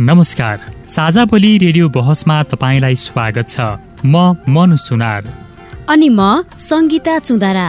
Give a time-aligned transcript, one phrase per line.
[0.00, 3.60] नमस्कार। साझा बोली रेडियो बहसमा तपाईँलाई स्वागत छ।
[4.06, 5.24] म मनु सुनार।
[5.90, 6.20] अनि म
[6.60, 7.66] सङ्गीता चुदारा।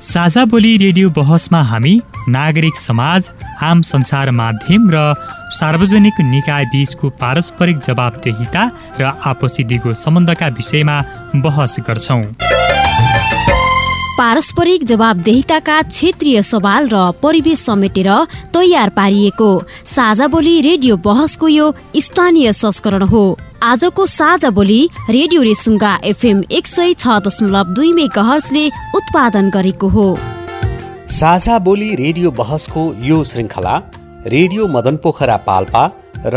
[0.00, 1.94] साझा बोली रेडियो बहसमा हामी
[2.28, 3.30] नागरिक समाज
[3.62, 5.14] आम संसार माध्यम र
[5.58, 8.62] सार्वजनिक निकाय बीचको पारस्परिक जवाबदेहिता
[9.00, 10.96] र आपसी दिगो सम्बन्धका विषयमा
[11.36, 12.22] बहस गर्छौँ।
[14.22, 18.08] पारस्परिक जवाबदेहिताका क्षेत्रीय सवाल र परिवेश समेटेर
[18.54, 19.48] तयार पारिएको।
[19.86, 21.66] साझा बोली रेडियो बहसको यो
[21.98, 23.24] स्थानीय संस्करण हो।
[23.62, 24.78] आजको साझा बोली
[25.10, 28.64] रेडियो रेसुङ्गा एफएम एक सय छ दशमलव दुई मेगाहर्सले
[28.94, 30.06] उत्पादन गरेको हो।
[31.18, 33.76] साझा बोली रेडियो बहसको यो श्रृङ्खला
[34.28, 35.84] रेडियो मदन पोखरा पाल्पा
[36.26, 36.36] र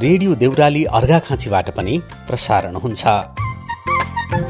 [0.00, 3.02] रेडियो देउराली अर्घाखाँचीबाट पनि प्रसारण हुन्छ।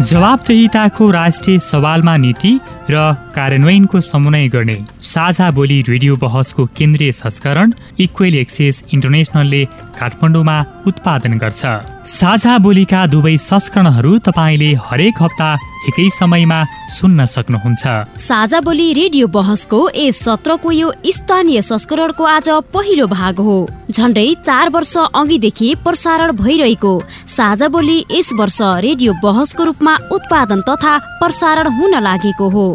[0.03, 2.53] जवाबदेहिताको राष्ट्रिय सवालमा नीति
[2.91, 9.65] र कार्यान्वयनको समन्वय गर्ने साझा बोली रेडियो बहसको केन्द्रीय संस्करण इक्वेल एक्सेस इन्टरनेसनलले
[9.99, 11.63] काठमाडौँमा उत्पादन गर्छ।
[12.11, 15.51] साझा बोलीका दुवै संस्करणहरू तपाईँले हरेक हप्ता
[15.89, 16.59] एकै समयमा
[16.91, 17.85] सुन्न सक्नुहुन्छ।
[18.21, 23.57] साझा बोली रेडियो बहसको यस सत्रको यो स्थानीय संस्करणको आज पहिलो भाग हो।
[23.91, 26.93] झन्डै चार वर्ष अघिदेखि प्रसारण भइरहेको
[27.29, 32.67] साझा बोली यस वर्ष रेडियो बहसको रूपमा उत्पादन तथा प्रसारण हुन लागेको हो।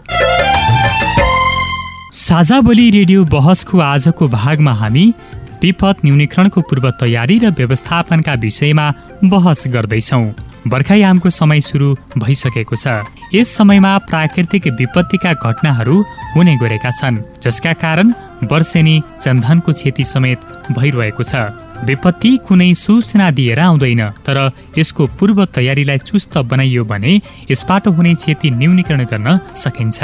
[2.14, 5.13] साझा रेडियो बहसको आजको भागमा हामी
[5.63, 10.23] विपद न्यूनीकरणको पूर्व तयारी र व्यवस्थापनका विषयमा बहस गर्दैछौ।
[10.68, 12.88] बर्खायामको समय सुरु भइसकेको छ।
[13.34, 16.03] यस समयमा प्राकृतिक विपत्तिका घटनाहरू
[16.35, 18.13] हुने गरेका छन् जसका कारण
[18.44, 20.40] वर्षेनी जनधनको क्षति समेत
[20.72, 21.35] भइरहेको छ।
[21.85, 24.38] विपत्ति कुनै सूचना दिएर आउँदैन तर
[24.78, 27.13] यसको पूर्व तयारीलाई चुस्त बनाइयो भने
[27.51, 30.00] यसबाट हुने क्षति न्यूनीकरण गर्न सकिन्छ।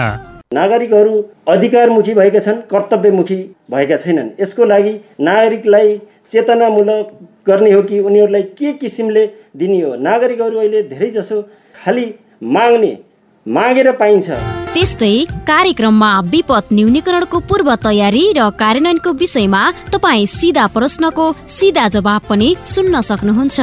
[0.53, 1.13] नागरिकहरू
[1.47, 3.37] अधिकारमुखी भएका छन् कर्तव्यमुखी
[3.71, 5.97] भएका छैनन्। यसको लागि नागरिकलाई
[6.31, 7.05] चेतनामूलक
[7.47, 9.25] गर्ने हो कि उनीहरूलाई के किसिमले
[9.57, 9.95] दिने हो?
[9.97, 11.41] नागरिकहरू अहिले धेरै जसो
[11.75, 12.05] खालि
[12.55, 12.97] माग्ने
[13.45, 14.29] मागेर पाइन्छ।
[14.75, 15.15] त्यस्तै
[15.47, 19.61] कार्यक्रममा विपद न्यूनीकरणको पूर्व तयारी र कार्यान्वयनको विषयमा
[19.93, 23.59] तपाईँ सिधा प्रश्नको सिधा जवाब पनि सुन्न सक्नुहुन्छ।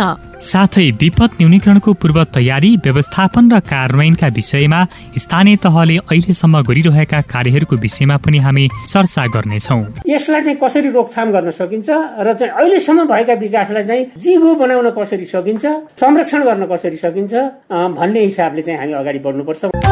[0.51, 4.81] साथै विपद न्यूनीकरणको पूर्व तयारी व्यवस्थापन र कार्यान्वयनका विषयमा
[5.25, 11.51] स्थानीय तहले अहिलेसम्म गरिरहेका कार्यहरूको विषयमा पनि हामी चर्चा गर्नेछौ। यसलाई चाहिँ कसरी रोकथाम गर्न
[11.61, 11.89] सकिन्छ
[12.25, 15.65] र चाहिँ अहिलेसम्म भएका विकासलाई चाहिँ जिगो बनाउन कसरी सकिन्छ
[16.01, 17.33] संरक्षण गर्न कसरी सकिन्छ
[18.01, 19.92] भन्ने हिसाबले चाहिँ हामी अगाडि बढ्नुपर्छ।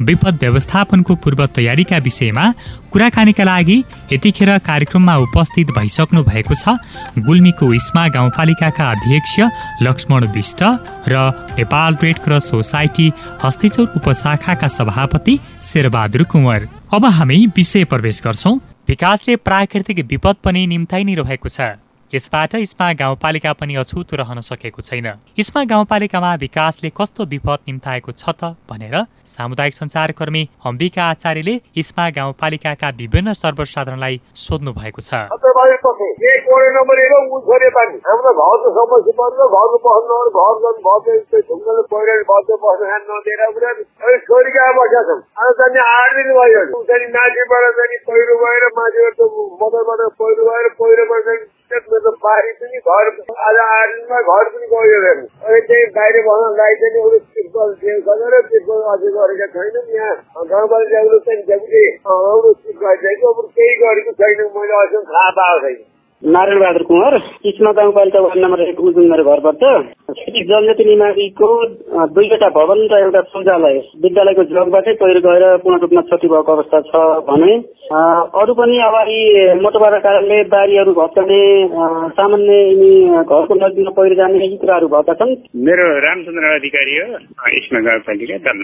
[0.00, 2.44] विपद व्यवस्थापनको पूर्व तयारीका विषयमा
[2.92, 3.76] कुराकानीका लागि
[4.12, 6.76] यतिखेर कार्यक्रममा उपस्थित भइसक्नु भएको छ
[7.18, 9.34] गुल्मीको इस्मा गाउँपालिकाका अध्यक्ष
[9.82, 10.62] लक्ष्मण विष्ट
[11.08, 13.12] र Nepal red cross society
[13.44, 21.04] Hastichaur उपशाखाका सभापति शेरबहादुर कुँवर। अब हामी विषय प्रवेश गर्छौँ। विकासले प्राकृतिक विपद पनि निम्ताइ
[21.04, 21.60] नै रहेको छ।
[22.14, 25.06] यसबाट इस्मा गाउँपालिका पनि अछुतो रहन सकेको छैन।
[25.38, 32.88] इस्मा गाउँपालिकामा विकासले कस्तो विपद निम्ताएको छ त भनेर सामुदायिक सञ्चारकर्मी अम्बिका आचार्यले इस्मा गाउँपालिकाका
[33.00, 35.24] विभिन्न सर्वसाधारणलाई सोध्नु भएको छ
[48.02, 49.20] पहिरो गएर माथिबाट
[49.62, 51.36] मदरबाट पहिरो गएर
[51.72, 53.10] चाहिँ मेरो बारी पनि घर
[53.40, 53.88] आज आठ
[54.22, 54.98] घर पनि गयो
[55.42, 60.16] अहिले चाहिँ बाहिर बस्नलाई चाहिँ अरू तिर्पल सकेर तिर्पल अझै गरेका छैनन् यहाँ।
[61.20, 61.84] चाहिँ जहिले।
[62.16, 62.52] अरू
[62.82, 65.80] गरिदिएको अब केही गरेको छैन। मैले अहिलेसम्म थाहा पाएको छैन।
[66.22, 67.14] नारायण बहादुर कुमार
[67.44, 69.62] इस्मा गाउँपालिका वार्ड नम्बर एक उजुङ मेरो घर पर्छ
[70.42, 71.48] जनजाति निमाविको
[72.14, 77.00] दुईवटा भवन र एउटा शौचालय विद्यालयको जगबाटै पहिरो गएर पूर्ण रूपमा क्षति भएको अवस्था छ
[77.26, 77.56] भने
[77.92, 79.18] अरू पनि अब यी
[79.60, 81.40] मोटोबाटो कारणले बारीहरू भत्काउने
[82.12, 82.92] सामान्य यिनी
[83.24, 87.06] घरको नजिकमा पहिरो जाने यी कुराहरू भएका छन्। मेरो रामचन्द्र अधिकारी हो
[87.58, 88.54] इस्मा गाउँपालिका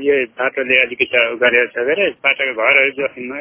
[0.00, 1.06] यो बाटोले अलिकति
[1.44, 1.86] गरेर छ
[2.24, 3.38] बाटोको घरहरू जोखिममा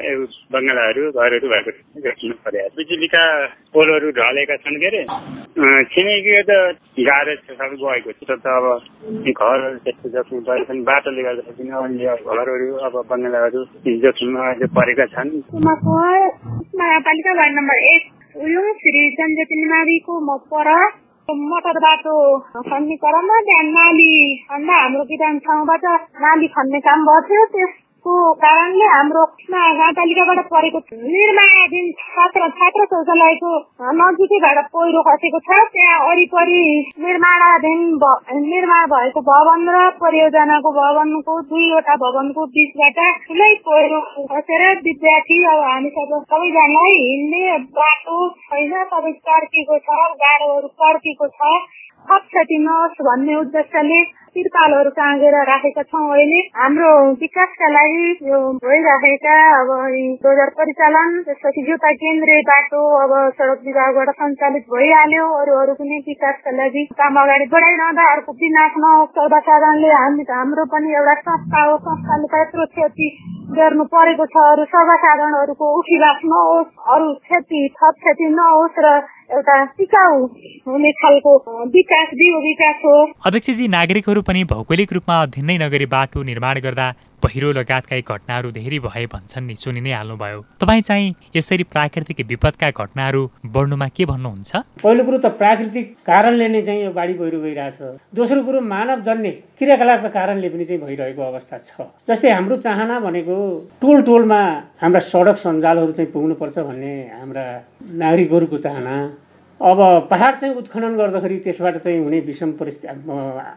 [0.52, 1.72] बङ्गालाहरू घरहरू भएको
[2.78, 3.29] बिजुलीका
[3.74, 5.02] पोलहरू ढलेका छन् के अरे?
[5.92, 6.52] छिमेकीको त
[7.00, 8.66] गाह्रो छ सबै गएको छ। त अब
[9.34, 13.60] घरहरू त्यस्तो जोखिम परेका छन् बाटोले गर्दाखेरि अन्य घरहरू अब बङ्गलाहरू
[14.06, 14.46] जोखिममा
[14.80, 15.30] परेका छन्।
[15.60, 17.80] वार्ड नम्बर
[21.30, 24.12] मोटर बाटो खन्ने क्रममा त्यहाँ नाली
[24.50, 25.86] खन्दा हाम्रो विधान ठाउँबाट
[26.24, 27.74] नाली खन्ने काम गर्थ्यो। त्यस
[28.06, 33.52] को कारणले हाम्रो गाउँपालिकाबाट परेको निर्माणाधीन छात्र छात्र शौचालयको
[33.98, 36.62] नजिकैबाट पहिरो खसेको छ त्यहाँ वरिपरि
[37.00, 37.82] निर्माणाधीन
[38.46, 44.00] निर्माण भएको भवन र परियोजनाको भवनको दुईवटा भवनको बिचबाट ठुलै पहिरो
[44.30, 51.54] खसेर विद्यार्थी अब हामी सब सबैजनालाई हिँड्ने बाटो छैन सबै कर्किएको छ गाडोहरू कर्किएको छ
[52.06, 53.98] थप क्षति नहोस् भन्ने उद्देश्यले
[54.30, 56.92] तिरपालहरू टाँगेर राखेका छौँ अहिले। हाम्रो
[57.22, 59.70] विकासका लागि यो भइराखेका अब
[60.26, 66.52] बजार परिचालन त्यसपछि जुता केन्द्रीय बाटो अब सडक विभागबाट सञ्चालित भइहाल्यो। अरू अरू पनि विकासका
[66.58, 68.38] लागि काम अगाडि बढाइरहँदा अर्को
[68.80, 73.08] नहोस् सर्वसाधारणले हामी हाम्रो पनि एउटा संस्था हो। संस्थाले यत्रो क्षति
[73.58, 79.00] गर्नु परेको छ। अरू सर्वसाधारणहरूको उठिवास नहोस्। अरू क्षति थप क्षति नहोस् र
[79.30, 80.26] एउटा टिकाउ
[80.68, 81.32] हुने खालको
[81.66, 82.94] विकास विकास हो
[83.26, 86.88] अध्यक्षजी नागरिकहरू पनि भौगोलिक रूपमा अध्ययन नै नगरी बाटो निर्माण गर्दा
[87.24, 92.70] पहिरो लगायतका घटनाहरू धेरै भए भन्छन् नि सुनि नै हाल्नुभयो। तपाईँ चाहिँ यसरी प्राकृतिक विपदका
[92.72, 93.22] घटनाहरू
[93.56, 94.52] बढ्नुमा के भन्नुहुन्छ?
[94.84, 97.78] पहिलो कुरो त प्राकृतिक कारणले नै चाहिँ यो बाढी पहिरो गइरहेछ
[98.16, 103.36] दोस्रो कुरो मानव जन्ने क्रियाकलापका कारणले पनि चाहिँ भइरहेको अवस्था छ। जस्तै हाम्रो चाहना भनेको
[103.82, 104.42] टोल टोलमा
[104.82, 107.46] हाम्रा सडक सञ्जालहरू चाहिँ पुग्नुपर्छ भन्ने हाम्रा
[108.04, 108.96] नागरिकहरूको चाहना
[109.60, 112.88] अब पहाड चाहिँ उत्खनन गर्दाखेरि त्यसबाट चाहिँ हुने विषम परिस्थिति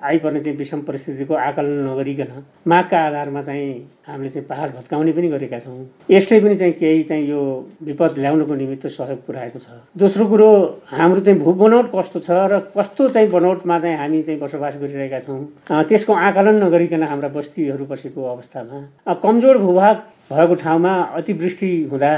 [0.03, 3.71] आइपर्ने चाहिँ विषम परिस्थितिको आकलन नगरिकन मागका आधारमा चाहिँ
[4.09, 5.79] हामीले चाहिँ पहाड भत्काउने पनि गरेका छौँ।
[6.11, 7.43] यसले पनि चाहिँ केही चाहिँ यो
[7.87, 10.51] विपद ल्याउनुको निमित्त सहयोग पुऱ्याएको छ। दोस्रो कुरो
[10.91, 15.21] हाम्रो चाहिँ भू बनौट कस्तो छ र कस्तो चाहिँ बनौटमा चाहिँ हामी चाहिँ बसोबास गरिरहेका
[15.23, 15.39] छौँ
[15.87, 19.97] त्यसको आकलन नगरिकन हाम्रा बस्तीहरू बसेको अवस्थामा कमजोर भूभाग
[20.35, 22.13] भएको ठाउँमा अतिवृष्टि हुँदा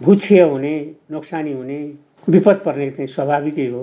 [0.00, 0.74] भूक्षय हुने
[1.12, 1.80] नोक्सानी हुने
[2.28, 3.82] विपद पर्ने चाहिँ स्वाभाविकै हो।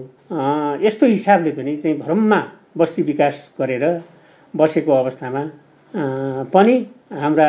[0.83, 2.39] यस्तो हिसाबले पनि चाहिँ भ्रममा
[2.77, 3.85] बस्ती विकास गरेर
[4.53, 5.43] बसेको अवस्थामा
[6.53, 6.75] पनि
[7.21, 7.47] हाम्रा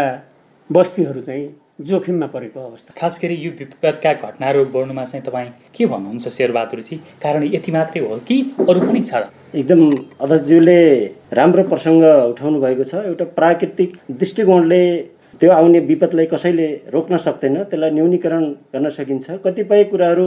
[0.71, 1.49] बस्तीहरू चाहिँ
[1.81, 6.97] जोखिममा परेको अवस्था। खास गरी यो विपदका घटनाहरू बढ्नुमा चाहिँ तपाईँ के भन्नुहुन्छ शेरबहादुरजी?
[7.23, 8.37] कारण यति मात्रै हो कि
[8.69, 9.27] अरू पनि छ?
[9.55, 9.81] एकदम
[10.23, 10.79] अध्यक्षज्यूले
[11.35, 14.83] राम्रो प्रसङ्ग उठाउनु भएको छ। एउटा प्राकृतिक दृष्टिकोणले
[15.41, 18.45] त्यो आउने विपदलाई कसैले रोक्न सक्दैन त्यसलाई न्यूनीकरण
[18.75, 20.27] गर्न सकिन्छ। कतिपय कुराहरू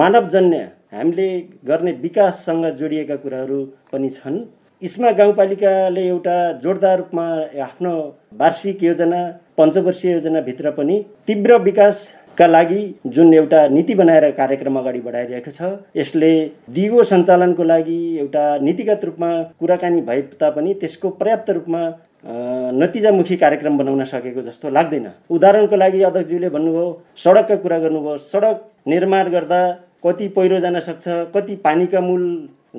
[0.00, 0.58] मानवजन्य
[0.92, 1.28] हामीले
[1.68, 3.58] गर्ने विकाससँग जोडिएका कुराहरू
[3.92, 4.38] पनि छन्।
[4.82, 7.26] इस्मा गाउँपालिकाले एउटा जोडदार रूपमा
[7.62, 7.92] आफ्नो
[8.40, 9.20] वार्षिक योजना
[9.58, 10.96] पञ्चवर्षीय योजनाभित्र पनि
[11.26, 16.32] तीव्र विकासका लागि जुन एउटा नीति बनाएर कार्यक्रम अगाडि बढाइरहेको छ यसले
[16.74, 21.82] दिगो सञ्चालनको लागि एउटा नीतिगत रूपमा कुराकानी भए तापनि त्यसको पर्याप्त रूपमा
[22.24, 26.86] नतिजामुखी कार्यक्रम बनाउन सकेको जस्तो लाग्दैन। उदाहरणको लागि अध्यक्षज्यूले भन्नुभयो
[27.24, 28.56] सडकका कुरा गर्नुभयो। सडक
[28.88, 29.60] निर्माण गर्दा
[30.04, 31.04] कति पहिरो जान सक्छ
[31.34, 32.24] कति पानीका मूल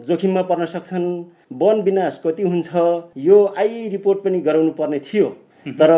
[0.07, 1.07] जोखिममा पर्न सक्छन्
[1.61, 2.69] वन विनाश कति हुन्छ
[3.17, 5.27] यो आई रिपोर्ट पनि गराउनु पर्ने थियो।
[5.65, 5.91] तर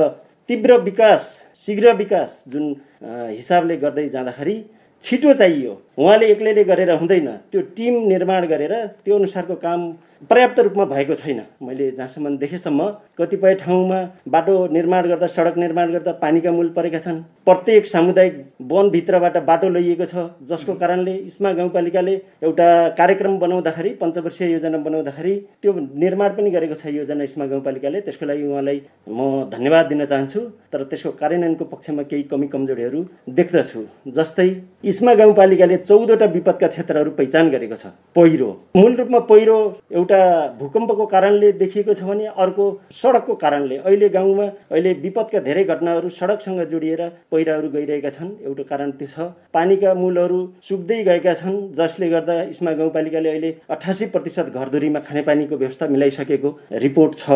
[0.50, 1.38] तीव्र विकास
[1.68, 4.56] शीघ्र विकास जुन हिसाबले गर्दै जाँदाखेरि
[5.04, 8.74] छिटो चाहियो। उहाँले एक्लैले गरेर हुँदैन। त्यो टिम निर्माण गरेर
[9.06, 9.92] त्यो अनुसारको काम
[10.30, 12.88] पर्याप्त रूपमा भएको छैन। मैले जहाँसम्म देखेसम्म
[13.18, 18.34] कतिपय ठाउँमा बाटो निर्माण गर्दा सडक निर्माण गर्दा पानीका मूल परेका छन्। प्रत्येक सामुदायिक
[18.72, 22.14] वनभित्रबाट बाटो लैएको छ जसको कारणले इस्मा गाउँपालिकाले
[22.44, 28.26] एउटा कार्यक्रम बनाउँदाखेरि पञ्चवर्षीय योजना बनाउँदाखेरि त्यो निर्माण पनि गरेको छ योजना इस्मा गाउँपालिकाले। त्यसको
[28.26, 30.40] लागि उहाँलाई म धन्यवाद दिन चाहन्छु
[30.72, 33.82] तर त्यसको कार्यान्वयनको पक्षमा केही कमी कमजोरीहरू देख्दछु।
[34.14, 34.50] जस्तै
[34.84, 37.86] इस्मा गाउँपालिकाले चौधवटा विपदका क्षेत्रहरू पहिचान गरेको छ।
[38.16, 39.58] पहिरो। मूल रूपमा पहिरो
[39.92, 45.64] एउटा एउटा भूकम्पको कारणले देखिएको छ भने अर्को सडकको कारणले। अहिले गाउँमा अहिले विपदका धेरै
[45.64, 47.02] घटनाहरू सडकसँग जोडिएर
[47.32, 52.72] पहिराहरू गइरहेका छन्। एउटा कारण त्यो छ पानीका मूलहरू सुक्दै गएका छन् जसले गर्दा इस्मा
[52.76, 56.50] गाउँपालिकाले अहिले अठासी प्रतिशत घरधुरीमा खानेपानीको व्यवस्था मिलाइसकेको
[56.84, 57.30] रिपोर्ट छ।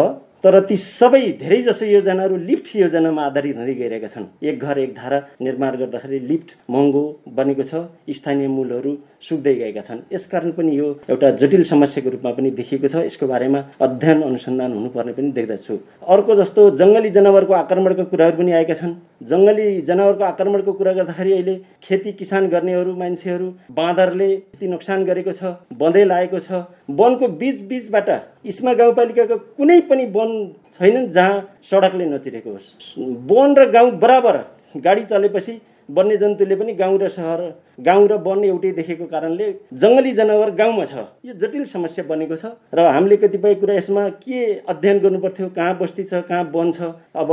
[0.46, 4.92] तर ती सबै धेरै जसो योजनाहरू लिफ्ट योजनामा आधारित हुँदै गइरहेका छन्। एक घर एक
[4.94, 7.02] धारा निर्माण गर्दाखेरि लिफ्ट महँगो
[7.38, 7.82] बनेको छ
[8.14, 8.92] स्थानीय मूलहरू
[9.25, 13.60] सुक्दै गएका छन्। यसकारण पनि यो एउटा जटिल समस्याको रूपमा पनि देखिएको छ। यसको बारेमा
[13.82, 15.78] अध्ययन अनुसन्धान हुनुपर्ने पनि देख्दछु।
[16.14, 18.94] अर्को जस्तो जङ्गली जनावरको आक्रमणका कुराहरू पनि आएका छन्।
[19.25, 25.58] जङ्गली जनावरको आक्रमणको कुरा गर्दाखेरि अहिले खेती किसान गर्नेहरू मान्छेहरू बाँदरले यति नोक्सान गरेको छ
[25.82, 26.70] बँधै लागेको छ।
[27.02, 28.10] वनको बिच बिचबाट
[28.46, 30.34] इस्मा गाउँपालिकाको कुनै पनि वन
[30.80, 32.98] छैनन् जहाँ सडकले नचिरेको होस्।
[33.30, 34.38] वन र गाउँ बराबर।
[34.75, 35.54] गाडी चलेपछि
[35.89, 37.42] वन्यजन्तुले पनि गाउँ र सहर
[37.80, 42.58] गाउँ र वन एउटै देखेको कारणले जङ्गली जनावर गाउँमा छ। यो जटिल समस्या बनेको छ
[42.74, 47.30] र हामीले कतिपय कुरा यसमा के अध्ययन गर्नुपर्थ्यो कहाँ बस्ती छ कहाँ वन छ अब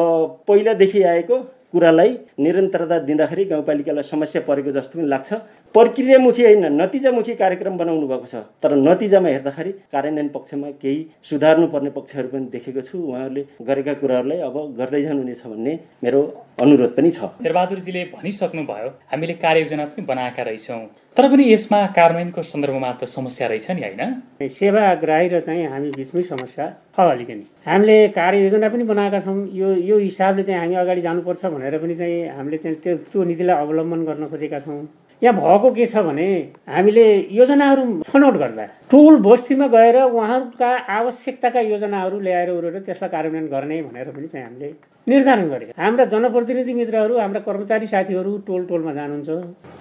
[0.48, 1.38] पहिलादेखि आएको
[1.72, 5.32] कुरालाई निरन्तरता दिँदाखेरि गाउँपालिकालाई समस्या परेको जस्तो पनि लाग्छ।
[5.74, 12.28] प्रक्रियामुखी होइन नतिजामुखी कार्यक्रम बनाउनु भएको छ। तर नतिजामा हेर्दाखेरि कार्यान्वयन पक्षमा केही सुधार्नुपर्ने पक्षहरू
[12.28, 15.72] पनि देखेको छु। उहाँहरूले गरेका कुराहरूलाई अब गर्दै जानुहुनेछ भन्ने
[16.04, 16.20] मेरो
[16.60, 20.84] अनुरोध पनि छ। शेरबहादुरजीले भनिसक्नुभयो हामीले कार्ययोजना पनि बनाएका रहेछौँ।
[21.16, 24.02] तर पनि यसमा कार्यान्वयनको सन्दर्भमा त समस्या रहेछ नि होइन?
[24.44, 29.96] सेवाग्राही र चाहिँ हामी बिचमै समस्या छ अलिकति। हामीले कार्ययोजना पनि बनाएका छौँ। यो यो
[29.98, 34.24] हिसाबले चाहिँ हामी अगाडि जानुपर्छ भनेर पनि चाहिँ हामीले चाहिँ त्यो त्यो नीतिलाई अवलम्बन गर्न
[34.32, 34.80] खोजेका छौँ।
[35.22, 36.26] यहाँ भएको के छ भने
[36.68, 43.82] हामीले योजनाहरू छनौट गर्दा टोल बस्तीमा गएर उहाँहरूका आवश्यकताका योजनाहरू ल्याएर उरेर त्यसलाई कार्यान्वयन गर्ने
[43.82, 44.74] भनेर पनि चाहिँ हामीले
[45.06, 49.30] निर्धारण गरेका। हाम्रा जनप्रतिनिधि मित्रहरू हाम्रा कर्मचारी साथीहरू टोल टोलमा जानुहुन्छ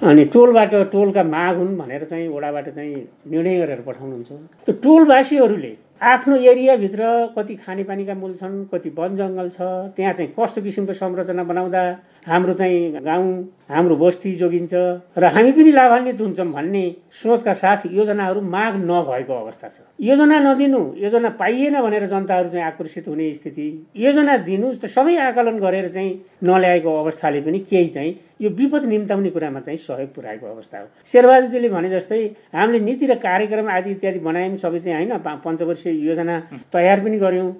[0.06, 2.96] अनि टोलबाट टोलका माग हुन् भनेर चाहिँ वडाबाट चाहिँ
[3.32, 4.32] निर्णय गरेर पठाउनुहुन्छ।
[4.66, 7.02] त्यो टोलवासीहरूले आफ्नो एरियाभित्र
[7.38, 9.62] कति खानेपानीका मूल छन् कति वन जङ्गल छ
[9.98, 11.82] त्यहाँ चाहिँ कस्तो किसिमको संरचना बनाउँदा
[12.28, 13.30] हाम्रो चाहिँ गाउँ
[13.72, 14.74] हाम्रो बस्ती जोगिन्छ
[15.18, 20.82] र हामी पनि लाभान्वित हुन्छौँ भन्ने सोचका साथ योजनाहरू माग नभएको अवस्था छ। योजना नदिनु
[20.98, 26.12] योजना पाइएन भनेर जनताहरू चाहिँ आकर्षित हुने स्थिति योजना दिनु सबै आकलन गरेर चाहिँ
[26.44, 28.12] नल्याएको अवस्थाले पनि केही चाहिँ
[28.42, 33.16] यो विपद निम्ताउने कुरामा चाहिँ सहयोग पुऱ्याएको अवस्था हो। शेरबहादुरजीले भने जस्तै हामीले नीति र
[33.22, 35.12] कार्यक्रम आदि इत्यादि बनायौँ सबै चाहिँ होइन
[35.46, 36.40] पञ्चवर्षीय योजना
[36.74, 37.51] तयार पनि गऱ्यौँ।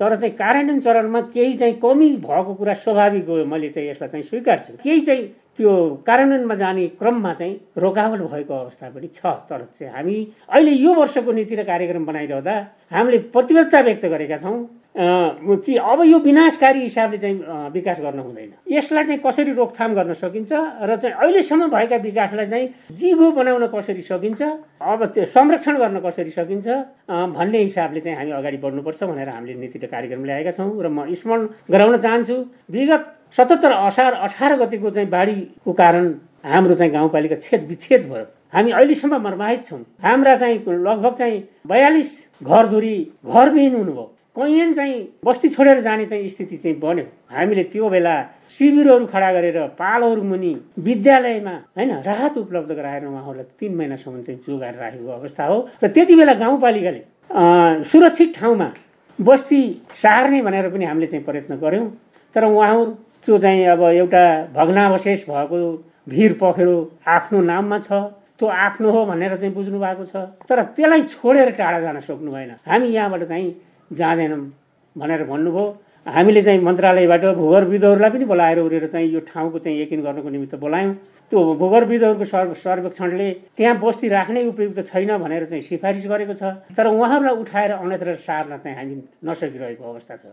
[0.00, 4.24] तर चाहिँ कार्यान्वयन चरणमा केही चाहिँ कमी भएको कुरा स्वाभाविक हो मैले चाहिँ यसलाई चाहिँ
[4.24, 5.11] स्वीकार्छु केही चाहिँ
[5.52, 5.72] त्यो
[6.06, 10.16] कार्यान्वयनमा जाने क्रममा चाहिँ रोकावट भएको अवस्था पनि छ। तर चाहिँ हामी
[10.48, 12.54] अहिले यो वर्षको नीति र कार्यक्रम बनाइरहँदा
[12.92, 14.58] हामीले प्रतिबद्धता व्यक्त गरेका छौँ
[14.92, 17.36] कि अब यो विनाशकारी हिसाबले चाहिँ
[17.72, 22.68] विकास गर्न हुँदैन। यसलाई चाहिँ कसरी रोकथाम गर्न सकिन्छ र चाहिँ अहिलेसम्म भएका विकासलाई चाहिँ
[22.96, 26.68] जिगो बनाउन कसरी सकिन्छ अब त्यो संरक्षण गर्न कसरी सकिन्छ
[27.08, 31.12] भन्ने हिसाबले चाहिँ हामी अगाडि बढ्नुपर्छ भनेर हामीले नीति र कार्यक्रम ल्याएका छौँ। र म
[31.12, 32.36] स्मरण गराउन चाहन्छु
[32.72, 33.04] विगत
[33.36, 36.12] सतहत्तर असार अठार गतिको चाहिँ बाढीको कारण
[36.44, 42.10] हाम्रो चाहिँ गाउँपालिका छेद विच्छेद भयो। हामी अहिलेसम्म मर्माहित छौँ। हाम्रा चाहिँ लगभग चाहिँ बयालिस
[42.44, 44.04] घरधुरी घरविहीन हुनुभयो।
[44.36, 48.14] कैयन चाहिँ बस्ती छोडेर जाने चाहिँ स्थिति चाहिँ बन्यो। हामीले त्यो बेला
[48.52, 54.74] शिविरहरू खडा गरेर पालहरू मुनि विद्यालयमा होइन राहत उपलब्ध गराएर उहाँहरूलाई तिन महिनासम्म चाहिँ जोगाएर
[54.74, 57.00] राखेको अवस्था हो। र त्यति बेला गाउँपालिकाले
[57.84, 58.68] सुरक्षित ठाउँमा
[59.18, 59.60] बस्ती
[59.96, 61.88] सार्ने भनेर पनि हामीले चाहिँ प्रयत्न गऱ्यौँ।
[62.34, 62.84] तर उहाँहरू
[63.26, 64.24] त्यो चाहिँ अब एउटा
[64.54, 65.58] भग्नावशेष भएको
[66.08, 66.76] भिर पखेरो
[67.06, 67.92] आफ्नो नाममा छ।
[68.38, 70.16] त्यो आफ्नो हो भनेर चाहिँ बुझ्नु भएको छ।
[70.48, 73.48] तर त्यसलाई छोडेर टाढा जान सक्नु भएन। हामी यहाँबाट चाहिँ
[73.94, 74.42] जाँदैनौँ
[74.96, 75.66] भनेर भन्नुभयो।
[76.06, 80.94] हामीले चाहिँ मन्त्रालयबाट भूगर्भविदहरूलाई पनि बोलाएर उरेर चाहिँ यो ठाउँको चाहिँ यकिन गर्नको निमित्त बोलायौँ।
[81.30, 86.42] त्यो भूगर्भविदहरूको सर्व सर्वेक्षणले त्यहाँ बस्ती राख्नै उपयुक्त छैन भनेर चाहिँ सिफारिस गरेको छ।
[86.74, 90.24] तर उहाँहरूलाई उठाएर अन्यत्र सार्न चाहिँ हामी नसकिरहेको अवस्था छ।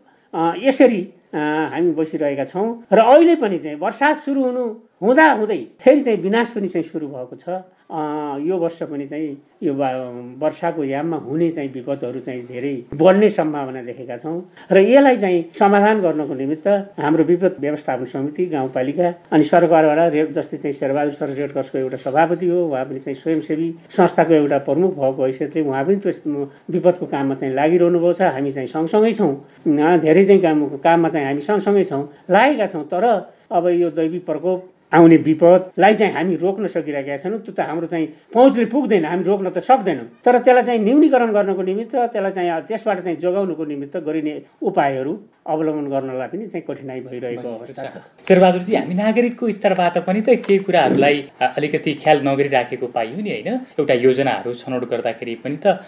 [0.66, 1.02] यसरी
[1.34, 4.66] हामी बसिरहेका छौँ। र अहिले पनि चाहिँ बर्सात सुरु हुनु
[5.00, 9.30] हुँदा हुँदै फेरि चाहिँ विनाश पनि चाहिँ सुरु भएको छ। यो वर्ष पनि चाहिँ
[9.64, 15.40] यो वर्षाको याममा हुने चाहिँ विपदहरू चाहिँ धेरै बढ्ने सम्भावना देखेका छौँ। र यसलाई चाहिँ
[15.58, 16.68] समाधान गर्नको निमित्त
[17.00, 21.98] हाम्रो विपद व्यवस्थापन समिति गाउँपालिका अनि सरकारबाट रेड जस्तै चाहिँ शेरबहादुर सर रेड क्रसको एउटा
[21.98, 23.68] सभापति हो उहाँ पनि चाहिँ स्वयंसेवी
[23.98, 26.22] संस्थाको एउटा प्रमुख भएको हैसियतले उहाँ पनि त्यस
[26.70, 29.34] विपदको काममा चाहिँ लागिरहनु भएको छ। हामी चाहिँ सँगसँगै छौँ।
[29.66, 33.06] धेरै चाहिँ काम काममा चाहिँ हामी सँगसँगै छौँ लागेका छौँ तर
[33.52, 34.60] अब यो दैविक प्रकोप
[34.94, 39.50] आउने विपदलाई चाहिँ हामी रोक्न सकिरहेका छैनौँ। त्यो त हाम्रो चाहिँ पहुँचले पुग्दैन हामी रोक्न
[39.54, 44.34] त सक्दैनौँ। तर त्यसलाई चाहिँ न्यूनीकरण गर्नको निमित्त त्यसलाई चाहिँ त्यसबाट चाहिँ जोगाउनुको निमित्त गरिने
[44.66, 45.14] उपायहरू
[45.46, 47.96] अवलम्बन गर्नलाई पनि चाहिँ कठिनाइ भइरहेको अवस्था छ।
[48.28, 53.48] शेरबहादुरजी हामी नागरिकको स्तरबाट पनि त केही कुराहरूलाई अलिकति ख्याल नगरिराखेको पाइयो नि होइन?
[53.80, 55.80] एउटा योजनाहरू छनौट गर्दाखेरि पनि त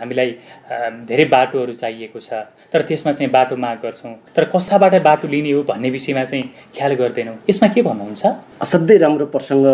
[0.00, 0.30] हामीलाई
[1.08, 5.62] धेरै बाटोहरू चाहिएको छ। तर त्यसमा चाहिँ बाटो माग गर्छौँ। तर कसाबाट बाटो लिने हो
[5.70, 6.44] भन्ने विषयमा चाहिँ
[6.76, 8.22] ख्याल गर्दैनौँ। यसमा के भन्नुहुन्छ?
[8.60, 9.66] असाध्यै राम्रो प्रसङ्ग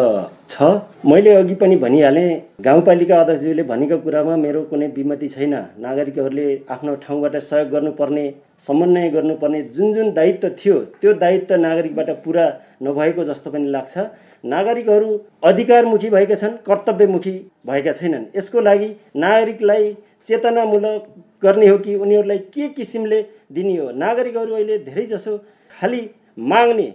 [0.52, 0.62] छ।
[1.06, 2.28] मैले अघि पनि भनिहालेँ
[2.61, 8.25] गाउँपालिका अध्यक्षज्यूले भनेको कुरामा मेरो कुनै विमति छैन। नागरिकहरूले आफ्नो ठाउँबाट सहयोग गर्नुपर्ने
[8.61, 12.46] समन्वय गर्नुपर्ने जुन जुन दायित्व थियो त्यो दायित्व नागरिकबाट पुरा
[12.82, 13.99] नभएको जस्तो पनि लाग्छ।
[14.44, 15.11] नागरिकहरू
[15.42, 17.32] अधिकारमुखी भएका छन् कर्तव्यमुखी
[17.66, 19.92] भएका छैनन्। यसको लागि नागरिकलाई
[20.28, 21.06] चेतनामूलक
[21.44, 23.20] गर्ने हो कि उनीहरूलाई के किसिमले
[23.52, 23.90] दिने हो?
[23.92, 25.37] नागरिकहरू अहिले धेरै जसो
[25.80, 26.08] खालि
[26.38, 26.92] माग्ने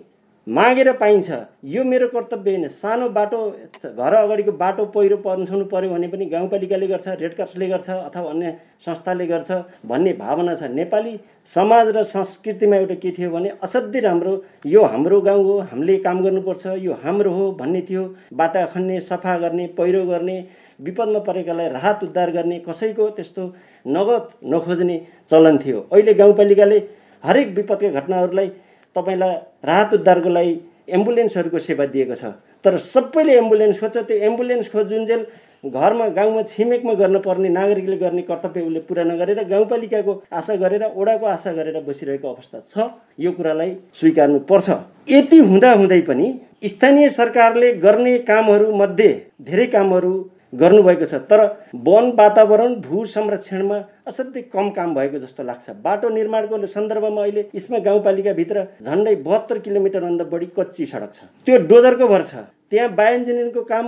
[0.49, 1.29] मागेर पाइन्छ।
[1.63, 3.39] यो मेरो कर्तव्य होइन। सानो बाटो
[3.85, 8.53] घर अगाडिको बाटो पहिरो पन्साउनु पऱ्यो भने पनि गाउँपालिकाले गर्छ रेड क्रसले गर्छ अथवा अन्य
[8.85, 9.51] संस्थाले गर्छ
[9.85, 11.13] भन्ने भावना छ। नेपाली
[11.55, 14.33] समाज र संस्कृतिमा एउटा के थियो भने असाध्यै राम्रो।
[14.65, 18.03] यो हाम्रो गाउँ हो हामीले काम गर्नुपर्छ यो हाम्रो हो भन्ने थियो।
[18.33, 20.37] बाटा खन्ने सफा गर्ने पहिरो गर्ने
[20.81, 23.45] विपदमा परेकालाई राहत उद्धार गर्ने कसैको त्यस्तो
[23.87, 24.97] नगद नखोज्ने
[25.31, 26.79] चलन थियो। अहिले गाउँपालिकाले
[27.23, 28.51] हरेक विपदका घटनाहरूलाई
[28.95, 30.53] तपाईँलाई राहत उद्धारको लागि
[30.89, 32.33] एम्बुलेन्सहरूको सेवा दिएको छ।
[32.65, 35.21] तर सबैले एम्बुलेन्स खोज्छ त्यो एम्बुलेन्स खोजुन्जेल
[35.65, 41.51] घरमा गाउँमा छिमेकमा गर्नुपर्ने नागरिकले गर्ने कर्तव्य उसले पुरा नगरेर गाउँपालिकाको आशा गरेर ओडाको आशा
[41.53, 44.69] गरेर बसिरहेको अवस्था छ। यो कुरालाई स्वीकार्नु पर्छ
[45.09, 46.27] यति हुँदा हुँदै पनि
[46.63, 50.13] स्थानीय सरकारले गर्ने कामहरू मध्ये धेरै कामहरू
[50.55, 51.39] गर्नुभएको छ। तर
[51.75, 57.77] वन वातावरण भू संरक्षणमा असाध्यै कम काम भएको जस्तो लाग्छ। बाटो निर्माणको सन्दर्भमा अहिले यसमा
[57.87, 62.33] गाउँपालिकाभित्र झन्डै बहत्तर किलोमिटरभन्दा बढी कच्ची सडक छ। त्यो डोजरको भर छ।
[62.71, 63.85] त्यहाँ बायोइन्जिनियरिङको काम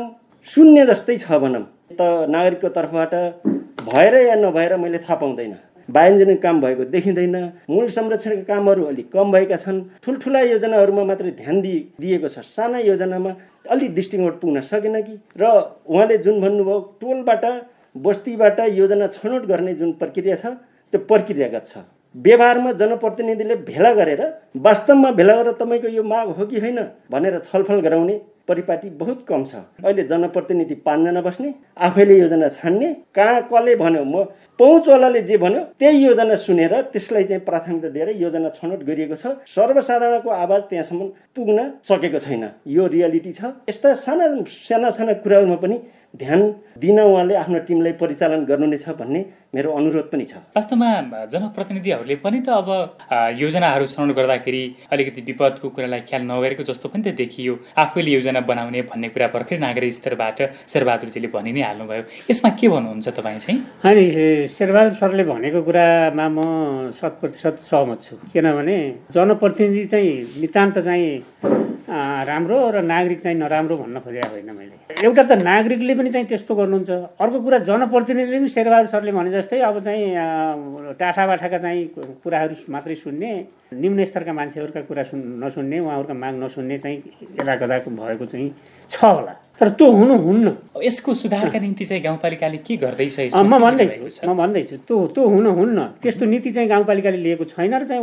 [0.47, 1.65] शून्य जस्तै छ भनौँ।
[1.97, 3.13] त नागरिकको तर्फबाट
[3.89, 5.53] भएर या नभएर मैले थाहा पाउँदैन।
[5.89, 7.35] बायोइन्जिनियरिङ काम भएको देखिँदैन।
[7.69, 12.79] मूल संरक्षणका कामहरू अलिक कम भएका छन्। ठुल्ठुला योजनाहरूमा मात्रै ध्यान दिए दिएको छ। साना
[12.79, 13.31] योजनामा
[13.69, 15.13] अलिक दृष्टिकोण पुग्न सकेन कि?
[15.35, 15.43] र
[15.89, 17.43] उहाँले जुन भन्नुभयो टोलबाट
[17.95, 20.45] बस्तीबाट योजना छनौट गर्ने जुन प्रक्रिया छ
[20.93, 21.77] त्यो प्रक्रियागत छ।
[22.15, 24.21] व्यवहारमा जनप्रतिनिधिले भेला गरेर
[24.57, 26.79] वास्तवमा भेला गरेर तपाईँको यो माग हो कि होइन
[27.11, 28.15] भनेर छलफल गराउने
[28.47, 34.23] परिपाटी बहुत कम छ। अहिले जनप्रतिनिधि पाँचजना बस्ने आफैले योजना छान्ने कहाँ कसले भन्यो म
[34.59, 40.29] पहुँचवालाले जे भन्यो त्यही योजना सुनेर त्यसलाई चाहिँ प्राथमिकता दिएर योजना छनौट गरिएको छ। सर्वसाधारणको
[40.29, 45.77] आवाज त्यहाँसम्म पुग्न सकेको छैन। यो रियालिटी छ। यस्ता साना साना साना कुराहरूमा पनि
[46.11, 46.41] ध्यान
[46.77, 49.19] दिन उहाँले आफ्नो टिमलाई परिचालन गर्नु नै छ भन्ने
[49.55, 50.89] मेरो अनुरोध पनि छ। वास्तवमा
[51.31, 52.67] जनप्रतिनिधिहरूले पनि त अब
[53.39, 58.81] योजनाहरू छनौट गर्दाखेरि अलिकति विपदको कुरालाई ख्याल नगरेको जस्तो पनि त देखियो। आफैले योजना बनाउने
[58.87, 60.39] भन्ने कुरा भर्खरै नागरिक स्तरबाट
[60.71, 63.57] शेरबहादुरजीले भनि नै हाल्नुभयो। यसमा के भन्नुहुन्छ तपाईँ चाहिँ?
[63.83, 64.03] अनि
[64.55, 66.39] शेरबहादुर सरले भनेको कुरामा म
[66.95, 68.77] शत प्रतिशत सहमत छु। किनभने
[69.11, 71.09] जनप्रतिनिधि चाहिँ नितान्त चाहिँ
[71.91, 76.55] राम्रो र नागरिक चाहिँ नराम्रो भन्न खोजेको होइन मैले। एउटा त नागरिकले पनि चाहिँ त्यस्तो
[76.55, 76.89] गर्नुहुन्छ।
[77.19, 80.05] अर्को कुरा जनप्रतिनिधिले पनि शेरबहादुर सरले भने जस्तै अब चाहिँ
[80.99, 81.81] टाठा बाठाका चाहिँ
[82.23, 83.31] कुराहरू मात्रै सुन्ने
[83.71, 86.97] निम्न स्तरका मान्छेहरूका कुरा सुन् नसुन्ने उहाँहरूका माग नसुन्ने चाहिँ
[87.39, 88.49] यदाकदा भएको चाहिँ
[88.91, 90.47] छ होला। तर त्यो हुनु हुन्न।
[90.81, 95.79] यसको सुधारका निम्ति चाहिँ गाउँपालिकाले के गर्दैछ म भन्दैछु म भन्दैछु। त्यो त्यो हुन हुन्न।
[96.01, 98.01] त्यस्तो नीति चाहिँ गाउँपालिकाले लिएको छैन र चाहिँ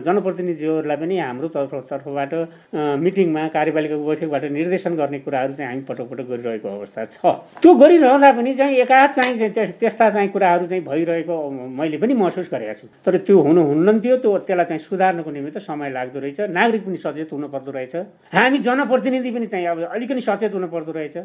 [0.00, 2.32] जनप्रतिनिधिहरूलाई पनि हाम्रो तर्फ तर्फबाट
[3.04, 7.16] मिटिङमा कार्यपालिकाको बैठकबाट निर्देशन गर्ने कुराहरू चाहिँ हामी पटक पटक गरिरहेको अवस्था छ।
[7.60, 11.36] त्यो गरिरहँदा पनि चाहिँ एकाध चाहिँ त्यस्ता चाहिँ कुराहरू चाहिँ भइरहेको
[11.68, 15.60] मैले पनि महसुस गरेको छु। तर त्यो हुनु हुन्न थियो त्यो त्यसलाई चाहिँ सुधार्नको निमित्त
[15.60, 17.94] समय लाग्दो रहेछ। नागरिक पनि सचेत हुनु पर्दो रहेछ।
[18.32, 21.16] हामी जनप्रतिनिधि पनि चाहिँ अब अलिकति सचेत हुनु पर्दो रहेछ।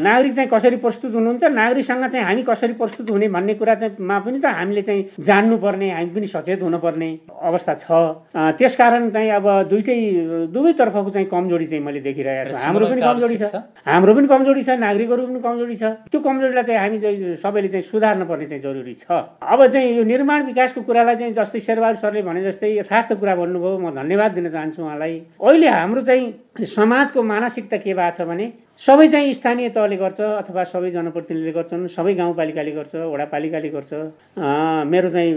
[0.00, 1.44] नागरिक चाहिँ कसरी प्रस्तुत हुनुहुन्छ?
[1.44, 5.90] नागरिकसँग चाहिँ हामी कसरी प्रस्तुत हुने भन्ने कुरा चाहिँ मा पनि त हामीले चाहिँ जान्नुपर्ने
[5.90, 7.08] हामी पनि सचेत हुनुपर्ने
[7.42, 7.86] अवस्था छ।
[8.58, 9.98] त्यसकारण चाहिँ अब दुइटै
[10.52, 13.54] दुवैतर्फको चाहिँ कमजोरी चाहिँ मैले देखिरहेको छु। हाम्रो पनि कमजोरी छ।
[13.86, 17.84] हाम्रो पनि कमजोरी छ नागरिकहरू पनि कमजोरी छ। त्यो कमजोरीलाई चाहिँ हामी चाहिँ सबैले चाहिँ
[17.84, 19.10] सुधार्न पर्ने चाहिँ जरुरी छ।
[19.42, 23.78] अब चाहिँ यो निर्माण विकासको कुरालाई चाहिँ जस्तै शेरबहादुर सरले भने जस्तै यथार्थ कुरा भन्नुभयो।
[23.78, 28.46] म धन्यवाद दिन चाहन्छु उहाँलाई। अहिले हाम्रो चाहिँ समाजको मानसिकता के भएको छ भने
[28.82, 33.92] सबै चाहिँ स्थानीय तहले गर्छ अथवा सबै जनप्रतिनिधिले गर्छन् सबै गाउँपालिकाले गर्छ वडापालिकाले गर्छ।
[34.90, 35.32] मेरो चाहिँ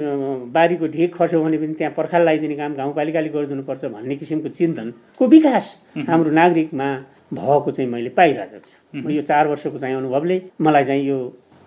[0.52, 5.66] बारीको ढिक खस्यो भने पनि त्यहाँ पर्खाल लगाइदिने काम गाउँपालिकाले गरिदिनुपर्छ भन्ने किसिमको चिन्तनको विकास
[6.10, 6.88] हाम्रो नागरिकमा
[7.34, 11.18] भएको चाहिँ मैले पाइरहेको छु। यो चार वर्षको चाहिँ अनुभवले मलाई चाहिँ यो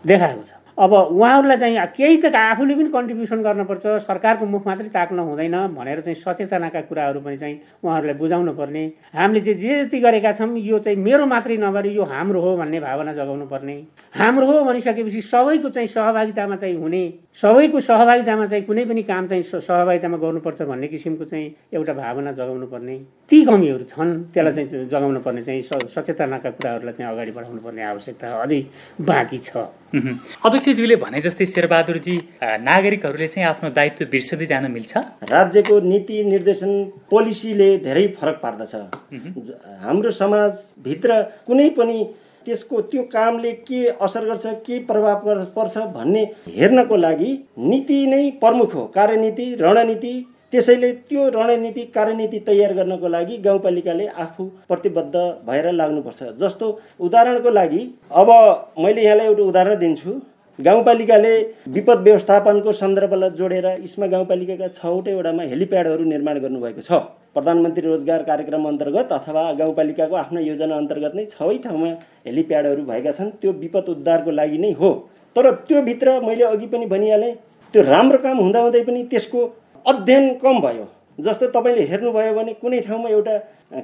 [0.04, 5.18] देखाएको छ। अब उहाँहरूलाई चाहिँ केही त आफूले पनि कन्ट्रिब्युसन गर्नुपर्छ सरकारको मुख मात्रै ताक्न
[5.20, 10.32] हुँदैन भनेर चाहिँ सचेतनाका कुराहरू पनि चाहिँ उहाँहरूलाई बुझाउनु पर्ने हामीले चाहिँ जे जति गरेका
[10.32, 13.76] छौँ यो चाहिँ मेरो मात्रै नभएर यो हाम्रो हो भन्ने भावना जगाउनु पर्ने
[14.14, 17.02] हाम्रो हो भनिसकेपछि सबैको चाहिँ सहभागितामा चाहिँ हुने
[17.40, 22.66] सबैको सहभागितामा चाहिँ कुनै पनि काम चाहिँ सहभागितामा गर्नुपर्छ भन्ने किसिमको चाहिँ एउटा भावना जगाउनु
[22.66, 22.96] पर्ने
[23.30, 25.62] ती कमीहरू छन् त्यसलाई चाहिँ जगाउनु पर्ने चाहिँ
[25.94, 28.60] सचेतनाका कुराहरूलाई चाहिँ अगाडि बढाउनु पर्ने आवश्यकता अझै
[28.98, 32.16] बाँकी छ। अध्यक्ष अध्यक्षज्यूले भने जस्तै शेरबहादुरजी
[32.66, 34.92] नागरिकहरूले चाहिँ आफ्नो दायित्व बिर्सदै जान मिल्छ?
[35.30, 36.72] राज्यको नीति निर्देशन
[37.10, 38.74] पोलिसीले धेरै फरक पार्दछ।
[39.86, 41.98] हाम्रो समाजभित्र कुनै पनि
[42.46, 48.74] त्यसको त्यो कामले के असर गर्छ के प्रभाव पर्छ भन्ने हेर्नको लागि नीति नै प्रमुख
[48.74, 50.14] हो। कार्यनीति रणनीति
[50.52, 55.14] त्यसैले त्यो रणनीति कार्यनीति तयार गर्नको लागि गाउँपालिकाले आफू प्रतिबद्ध
[55.46, 58.28] भएर लाग्नुपर्छ। जस्तो उदाहरणको लागि अब
[58.78, 60.20] मैले यहाँलाई एउटा उदाहरण दिन्छु।
[60.60, 61.34] गाउँपालिकाले
[61.68, 66.98] विपद व्यवस्थापनको सन्दर्भलाई जोडेर इस्मा गाउँपालिकाका छवटै वडामा हेलिप्याडहरू निर्माण गर्नुभएको छ।
[67.34, 71.90] प्रधानमन्त्री रोजगार कार्यक्रम अन्तर्गत अथवा गाउँपालिकाको आफ्नो योजना अन्तर्गत नै छवै ठाउँमा
[72.26, 74.90] हेलिप्याडहरू भएका छन् त्यो विपद उद्धारको लागि नै हो।
[75.36, 77.32] तर त्योभित्र मैले अघि पनि भनिहालेँ
[77.74, 79.44] त्यो राम्रो काम हुँदाहुँदै पनि त्यसको
[79.86, 80.84] अध्ययन कम भयो।
[81.18, 83.38] जस्तो तपाईँले हेर्नुभयो भने कुनै ठाउँमा एउटा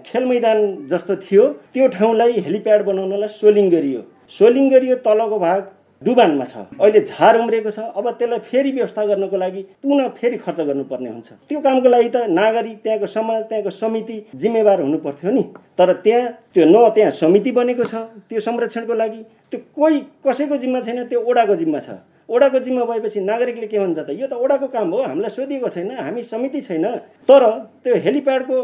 [0.05, 0.61] खेल मैदान
[0.91, 4.01] जस्तो थियो त्यो ठाउँलाई हेलिप्याड बनाउनलाई सोलिङ गरियो।
[4.39, 5.61] सोलिङ गरियो तलको भाग
[6.03, 10.61] डुबानमा छ। अहिले झार उम्रेको छ। अब त्यसलाई फेरि व्यवस्था गर्नको लागि पुनः फेरि खर्च
[10.61, 15.43] गर्नुपर्ने हुन्छ। त्यो कामको लागि त नागरिक त्यहाँको समाज त्यहाँको समिति जिम्मेवार हुनु पर्थ्यो नि।
[15.79, 17.95] तर त्यहाँ त्यो न त्यहाँ समिति बनेको छ
[18.29, 21.89] त्यो संरक्षणको लागि त्यो कोही कसैको जिम्मा छैन त्यो ओडाको जिम्मा छ।
[22.29, 25.91] ओडाको जिम्मा भएपछि नागरिकले के भन्छ त यो त ओडाको काम हो हामीलाई सोधिएको छैन
[25.97, 26.85] हामी समिति छैन।
[27.25, 27.43] तर
[27.85, 28.57] त्यो हेलिप्याडको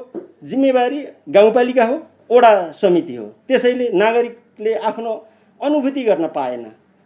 [0.45, 1.97] जिम्मेवारी गाउँपालिका हो
[2.31, 5.13] ओडा समिति हो। त्यसैले नागरिकले आफ्नो
[5.61, 6.65] अनुभूति गर्न पाएन।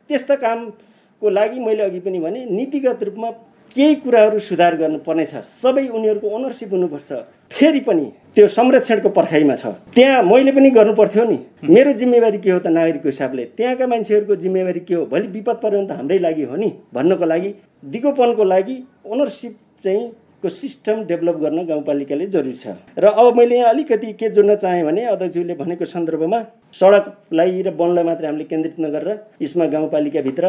[0.08, 3.30] त्यस्ता कामको लागि मैले अघि पनि भने नीतिगत रूपमा
[3.76, 7.12] केही कुराहरू सुधार गर्नुपर्नेछ सबै उनीहरूको ओनरसिप हुनुपर्छ।
[7.52, 11.38] फेरि पनि त्यो संरक्षणको पर्खाइमा छ। त्यहाँ मैले पनि गर्नु पर्थ्यो नि
[11.68, 13.44] मेरो जिम्मेवारी के हो त नागरिकको हिसाबले?
[13.56, 15.04] त्यहाँका मान्छेहरूको जिम्मेवारी के हो?
[15.06, 17.50] भोलि विपद पऱ्यो भने त हाम्रै लागि हो नि भन्नको लागि
[17.84, 20.04] दिगोपनको लागि ओनरसिप चाहिँ
[20.46, 24.84] को सिस्टम डेभलप गर्न गाउँपालिकाले जरुरी छ। र अब मैले यहाँ अलिकति के जोड्न चाहेँ
[24.86, 26.38] भने अध्यक्षले भनेको सन्दर्भमा
[26.74, 30.44] सडकलाई र वनलाई मात्रै हामीले केन्द्रित नगरेर यसमा गाउँपालिकाभित्र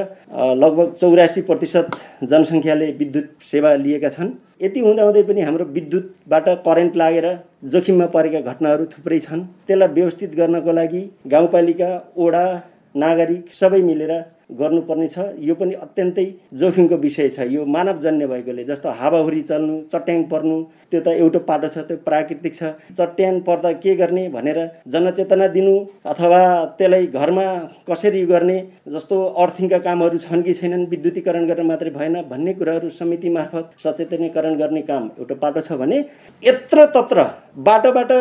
[0.61, 1.89] लगभग चौरासी प्रतिशत
[2.23, 4.29] जनसङ्ख्याले विद्युत सेवा लिएका छन्।
[4.61, 7.27] यति हुँदाहुँदै पनि हाम्रो विद्युतबाट करेन्ट लागेर
[7.73, 12.45] जोखिममा परेका घटनाहरू थुप्रै छन्। त्यसलाई व्यवस्थित गर्नको लागि गाउँपालिका ओडा
[12.95, 14.13] नागरिक सबै मिलेर
[14.49, 16.25] गर्नुपर्ने छ यो पनि अत्यन्तै
[16.59, 20.57] जोखिमको विषय छ। यो मानवजन्य भएकोले जस्तो हावाहुरी चल्नु चट्याङ पर्नु
[20.91, 25.73] त्यो त एउटा पाटो छ त्यो प्राकृतिक छ। चट्याङ पर्दा के गर्ने भनेर जनचेतना दिनु
[26.13, 26.39] अथवा
[26.77, 27.45] त्यसलाई घरमा
[27.89, 28.57] कसरी गर्ने
[28.95, 34.55] जस्तो अर्थिङका कामहरू छन् कि छैनन् विद्युतीकरण गर्न मात्रै भएन भन्ने कुराहरू समिति मार्फत सचेतनीकरण
[34.63, 35.97] गर्ने काम एउटा पाटो छ भने
[36.43, 37.27] यत्र तत्र
[37.67, 38.11] बाटोबाट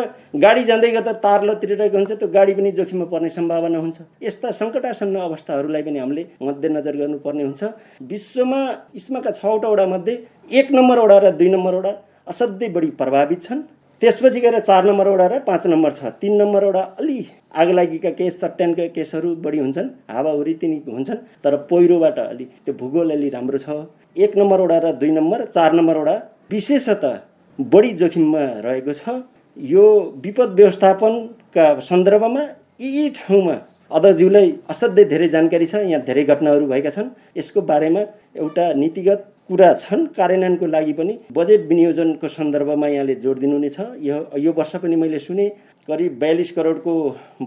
[0.43, 5.15] गाडी जाँदै गर्दा तार लतिरहेको हुन्छ त्यो गाडी पनि जोखिममा पर्ने सम्भावना हुन्छ। यस्ता सङ्कटासन्न
[5.29, 7.63] अवस्थाहरूलाई पनि हामीले मध्यनजर गर्नुपर्ने हुन्छ।
[8.01, 8.61] विश्वमा
[8.95, 10.17] इस्माका छवटा वडा मध्ये
[10.51, 11.91] एक नम्बर वडा र दुई नम्बर वडा
[12.27, 13.61] असाध्यै बढी प्रभावित छन्।
[14.01, 17.19] त्यसपछि गएर चार नम्बर वडा र पाँच नम्बर छ। तिन नम्बर वडा अलि
[17.55, 23.29] आगलागीका केस चट्यानका केसहरू बढी हुन्छन् हावाहुरी तिनी हुन्छन् तर पहिरोबाट अलि त्यो भूगोल अलि
[23.29, 23.69] राम्रो छ।
[24.15, 26.15] एक नम्बर वडा र दुई नम्बर चार नम्बर वडा
[26.51, 27.17] विशेषतः
[27.59, 29.23] बढी जोखिममा रहेको छ।
[29.57, 29.85] यो
[30.21, 32.41] विपद व्यवस्थापनका सन्दर्भमा
[32.79, 33.55] यी ठाउँमा
[33.91, 38.01] अदाज्यूलाई असाध्यै धेरै जानकारी छ यहाँ धेरै घटनाहरू भएका छन्। यसको बारेमा
[38.35, 44.51] एउटा नीतिगत कुरा छन् कार्यान्वयनको लागि पनि बजेट विनियोजनको सन्दर्भमा यहाँले जोड दिनुहुनेछ। यो यो
[44.59, 45.47] वर्ष पनि मैले सुने
[45.87, 46.93] करिब बयालिस करोडको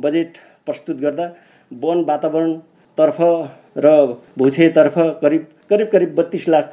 [0.01, 0.31] बजेट
[0.67, 1.27] प्रस्तुत गर्दा
[1.71, 3.19] वन वातावरणतर्फ
[3.85, 3.87] र
[4.39, 6.67] भुछेतर्फ करिब करिब करिब बत्तिस लाख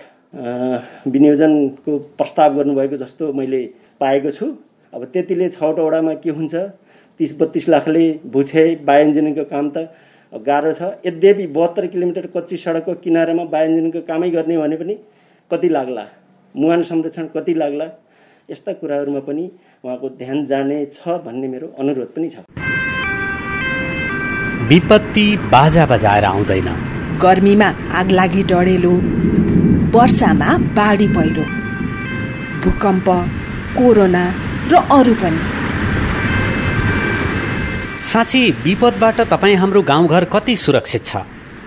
[1.08, 3.62] विनियोजनको प्रस्ताव गर्नुभएको जस्तो मैले
[4.00, 4.46] पाएको छु।
[4.94, 6.56] अब त्यतिले छवटा वडामा के हुन्छ
[7.20, 8.04] तिस बत्तिस लाखले
[8.34, 9.78] भुछे बायोइन्जिनियरिङको काम त
[10.34, 14.96] गाह्रो छ। यद्यपि बहत्तर किलोमिटर कच्ची सडकको किनारामा बायोइन्जिनियरिङको कामै गर्ने भने पनि
[15.52, 16.06] कति लाग्ला?
[16.56, 17.88] मुहान संरक्षण कति लाग्ला?
[18.50, 19.46] यस्ता कुराहरूमा पनि
[19.84, 22.46] उहाँको ध्यान जाने छ भन्ने मेरो अनुरोध पनि छ।
[24.70, 26.70] विपत्ति बाजा बजाएर आउँदैन।
[27.24, 28.94] गर्मीमा आगलागी डढेलो
[29.96, 31.46] वर्षामा बाढी पहिरो
[32.64, 33.08] भूकम्प
[33.78, 34.24] कोरोना
[34.72, 35.42] र अरू पनि।
[38.08, 41.18] साँच्ची विपदबाट तपाईँ हाम्रो गाउँघर कति सुरक्षित छ?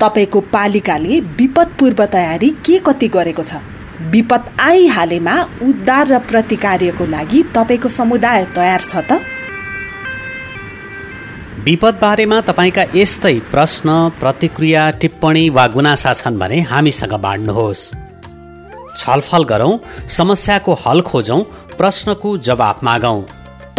[0.01, 3.61] तपाईँको पालिकाले विपद पूर्व तयारी के कति गरेको छ?
[4.11, 9.21] विपद आइहालेमा उद्धार र प्रतिकार्यको लागि तपाईँको समुदाय तयार छ त?
[11.65, 13.89] विपद बारेमा तपाईँका यस्तै प्रश्न
[14.21, 17.83] प्रतिक्रिया टिप्पणी वा गुनासा छन् भने हामीसँग बाँड्नुहोस्।
[18.97, 21.41] छलफल गरौँ समस्याको हल खोजौँ
[21.77, 23.21] प्रश्नको जवाफ मागौँ।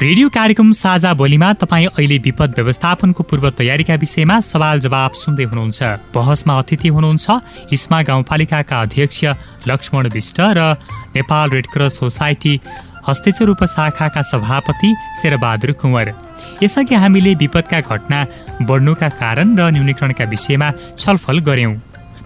[0.00, 5.82] रेडियो कार्यक्रम साझा बोलीमा तपाईँ अहिले विपद व्यवस्थापनको पूर्व तयारीका विषयमा सवाल जवाब सुन्दै हुनुहुन्छ।
[6.14, 7.26] बहसमा अतिथि हुनुहुन्छ
[7.74, 9.24] इस्मा गाउँपालिकाका अध्यक्ष
[9.66, 10.60] लक्ष्मण विष्ट र
[11.16, 12.54] Nepal red cross society
[13.08, 16.14] Hastechar उपशाखाका सभापति शेरबहादुर कुँवर।
[16.62, 18.24] यसअघि हामीले विपदका घटना
[18.70, 21.74] बढ्नुका कारण र न्यूनीकरणका विषयमा छलफल गर्यौं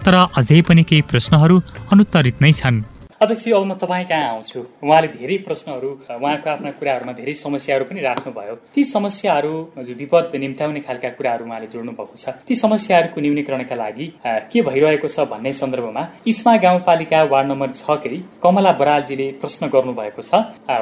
[0.05, 2.83] तर अझै पनि केही प्रश्नहरू अनुत्तरित नै छन्।
[3.23, 4.59] अध्यक्ष अब म तपाईँ कहाँ आउँछु?
[4.83, 11.09] उहाँले धेरै प्रश्नहरू उहाँको आफ्ना कुराहरूमा धेरै समस्याहरू पनि राख्नुभयो। ती समस्याहरू विपद निम्त्याउने खालका
[11.17, 14.05] कुराहरू उहाँले जोड्नु भएको छ। ती समस्याहरूको न्यूनीकरणका लागि
[14.51, 20.33] के भइरहेको छ भन्ने सन्दर्भमा इस्मा गाउँपालिका वार्ड नम्बर छकै कमला बरालजीले प्रश्न गर्नुभएको छ।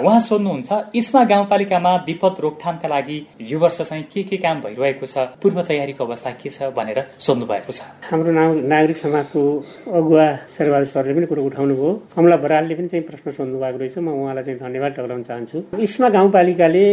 [0.01, 3.17] उहाँ सोध्नुहुन्छ इस्मा गाउँपालिकामा विपद रोकथामका लागि
[3.51, 5.17] यो वर्ष चाहिँ के के काम भइरहेको छ?
[5.41, 8.32] पूर्व तयारीको अवस्था के छ भनेर सोध्नु भएको छ। हाम्रो
[8.65, 9.41] नागरिक समाजको
[9.93, 10.25] अगुवा
[10.58, 11.75] सरले पनि कुरो उठाउनु
[12.32, 16.08] कमला बरालले पनि चाहिँ प्रश्न सोध्नु भएको रहेछ। म उहाँलाई चाहिँ धन्यवाद टक्राउन चाहन्छु। इस्मा
[16.15, 16.86] गाउँपालिकाले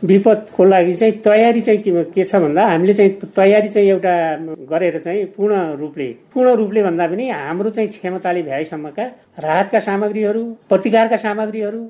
[0.00, 4.14] विपदको लागि चाहिँ तयारी चाहिँ के छ भन्दा हामीले चाहिँ तयारी चाहिँ एउटा
[4.72, 9.04] गरेर चाहिँ पूर्ण रूपले पूर्ण रूपले भन्दा पनि हाम्रो चाहिँ क्षमताले भ्याएसम्मका
[9.38, 11.80] राहतका सामग्रीहरू प्रतिकारका सामग्रीहरू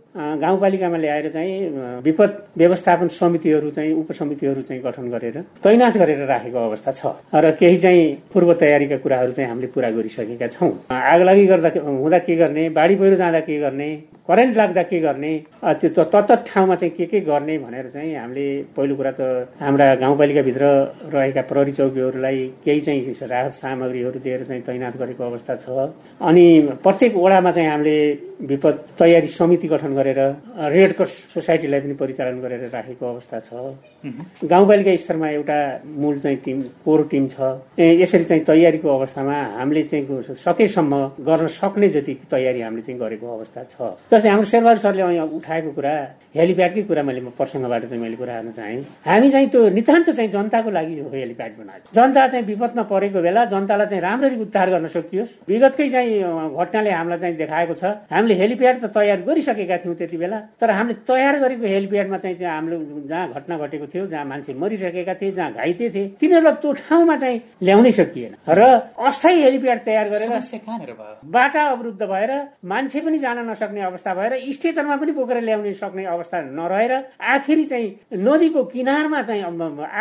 [0.42, 6.92] गाउँपालिकामा ल्याएर चाहिँ विपद व्यवस्थापन समितिहरू चाहिँ उपसमितिहरू चाहिँ गठन गरेर तैनाथ गरेर राखेको अवस्था
[6.92, 7.02] छ।
[7.34, 12.36] र केही चाहिँ पूर्व तयारीका कुराहरू चाहिँ हामीले पूरा गरिसकेका छौँ। आगलागी गर्दा हुँदा के
[12.36, 12.68] गर्ने?
[12.88, 13.88] बाढी पहिरो जाँदा के गर्ने?
[14.24, 15.32] करेन्ट लाग्दा के गर्ने?
[15.60, 19.20] त्यो तत्त ठाउँमा चाहिँ के के गर्ने भनेर चाहिँ हामीले पहिलो कुरा त
[19.60, 20.64] हाम्रा गाउँपालिकाभित्र
[21.12, 25.92] रहेका प्रहरी चौकीहरूलाई केही चाहिँ राहत सामग्रीहरू दिएर चाहिँ तैनात गरेको अवस्था छ।
[26.24, 26.46] अनि
[26.80, 27.98] प्रत्येक वडामा चाहिँ हामीले
[28.40, 30.18] विपद तयारी समिति गठन गरेर
[30.70, 33.50] रेड क्रस सोसाइटीलाई पनि परिचालन गरेर राखेको अवस्था छ।
[34.44, 37.36] गाउँपालिका स्तरमा एउटा मूल चाहिँ टिम कोर टिम छ।
[37.78, 40.94] यसरी चाहिँ तयारीको अवस्थामा हामीले चाहिँ सकेसम्म
[41.26, 43.76] गर्न सक्ने जति तयारी हामीले चाहिँ गरेको अवस्था छ।
[44.12, 45.94] जस्तै हाम्रो शेरबहादुर सरले उठाएको कुरा
[46.38, 50.70] हेलिप्याडकै कुरा मैले प्रसङ्गबाट चाहिँ मैले कुरा गर्न चाहेँ। हामी चाहिँ त्यो नितान्त चाहिँ जनताको
[50.70, 55.30] लागि हो हेलिप्याड बनाएको। जनता चाहिँ विपदमा परेको बेला जनतालाई चाहिँ राम्ररी उद्धार गर्न सकियोस्।
[55.48, 56.22] विगतकै चाहिँ
[56.54, 57.84] घटनाले हामीलाई चाहिँ देखाएको छ।
[58.28, 62.76] हामीले हेलिप्याड त तयार गरिसकेका थियौँ त्यति बेला तर हामीले तयार गरेको हेलिप्याडमा चाहिँ हामीले
[63.08, 67.40] जहाँ घटना घटेको थियो जहाँ मान्छे मरिसकेका थिए जहाँ घाइते थिए तिनीहरूलाई त्यो ठाउँमा चाहिँ
[67.64, 68.60] ल्याउनै सकिएन। र
[69.00, 70.28] अस्थायी हेलिप्याड तयार गरेर
[71.24, 72.32] बाटा अवरुद्ध भएर
[72.68, 77.88] मान्छे पनि जान नसक्ने अवस्था भएर स्टेचरमा पनि बोकेर ल्याउने सक्ने अवस्था नरहेर आखिरी चाहिँ
[78.12, 79.42] नदीको किनारमा चाहिँ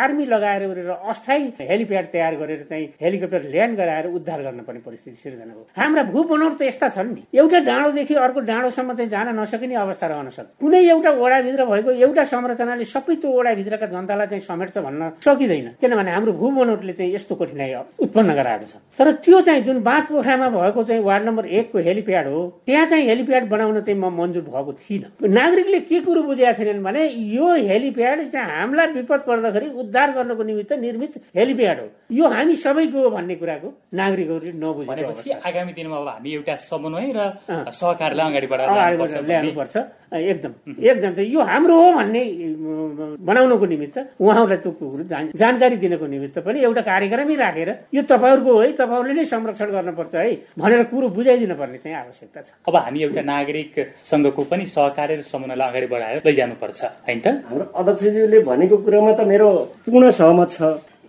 [0.04, 0.62] आर्मी लगाएर
[0.92, 6.02] अस्थायी हेलिप्याड तयार गरेर चाहिँ हेलिकप्टर ल्यान्ड गराएर उद्धार गर्न पर्ने परिस्थिति सिर्जना हो हाम्रा
[6.12, 10.30] भू बनौट त यस्ता छन् नि। एउटा डाँडोदेखि अर्को डाँडोसम्म चाहिँ जान नसकिने अवस्था रहन
[10.30, 15.68] सक्छ। कुनै एउटा वडाभित्र भएको एउटा संरचनाले सबै त्यो वडाभित्रका जनतालाई चाहिँ समेट्छ भन्न सकिँदैन।
[15.80, 20.04] किनभने हाम्रो भू बनौटले चाहिँ यस्तो कठिनाई उत्पन्न गराएको छ। तर त्यो चाहिँ जुन बाँध
[20.08, 24.42] पोखरामा भएको चाहिँ वार्ड नम्बर एकको हेलिप्याड हो त्यहाँ चाहिँ हेलिप्याड बनाउन चाहिँ म मन्जुर
[24.48, 27.02] भएको थिइनँ। नागरिकले के कुरो बुझेका छैनन् भने
[27.36, 32.98] यो हेलिप्याड चाहिँ हामीलाई विपद पर्दाखेरि उद्धार गर्नको निमित्त निर्मित हेलिप्याड हो। यो हामी सबैको
[32.98, 39.76] हो भन्ने कुराको नागरिकहरूले नबुझेपछि आगामी दिनमा अब हामी एउटा समन्वय र बढाएर ल्याउनुपर्छ
[40.08, 42.22] एकदम। एकदम यो हाम्रो हो भन्ने
[43.28, 45.02] बनाउनको निमित्त उहाँहरूलाई त्यो कुरो
[45.36, 50.14] जानकारी दिनको निमित्त पनि एउटा कार्यक्रमै राखेर यो तपाईँहरूको हो है तपाईँहरूले नै संरक्षण गर्नुपर्छ
[50.14, 53.74] है भनेर कुरो बुझाइदिनु पर्ने चाहिँ आवश्यकता छ। अब हामी एउटा नागरिक
[54.10, 57.26] सङ्घको पनि सहकारी र समन्वयलाई अगाडि बढाएर लैजानुपर्छ होइन त?
[57.48, 59.48] हाम्रो अध्यक्षज्यूले भनेको कुरामा त मेरो
[59.84, 60.60] पूर्ण सहमत छ।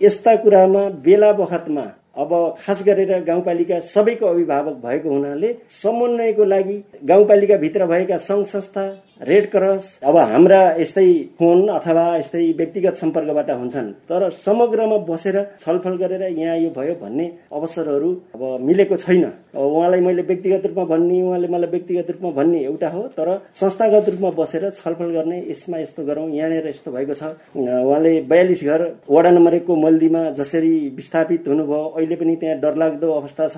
[0.02, 1.86] यस्ता कुरामा बेला बखतमा
[2.20, 8.84] अब खास गरेर गाउँपालिका सबैको अभिभावक भएको हुनाले समन्वयको लागि गाउँपालिका भित्र भएका सङ्घ संस्था
[9.22, 11.08] रेड क्रस अब हाम्रा यस्तै
[11.40, 17.26] फोन अथवा यस्तै व्यक्तिगत सम्पर्कबाट हुन्छन्। तर समग्रमा बसेर छलफल गरेर यहाँ यो भयो भन्ने
[17.52, 19.24] अवसरहरू अब मिलेको छैन।
[19.56, 23.30] उहाँलाई मैले व्यक्तिगत रूपमा भन्ने उहाँले मलाई व्यक्तिगत रूपमा भन्ने एउटा हो तर
[23.60, 27.24] संस्थागत रूपमा बसेर छलफल गर्ने यसमा यस्तो गरौँ यहाँनिर यस्तो भएको छ।
[27.56, 33.48] उहाँले बयालिस घर वडा नम्बर एकको मल्दीमा जसरी विस्थापित हुनुभयो अहिले पनि त्यहाँ डरलाग्दो अवस्था
[33.48, 33.58] छ।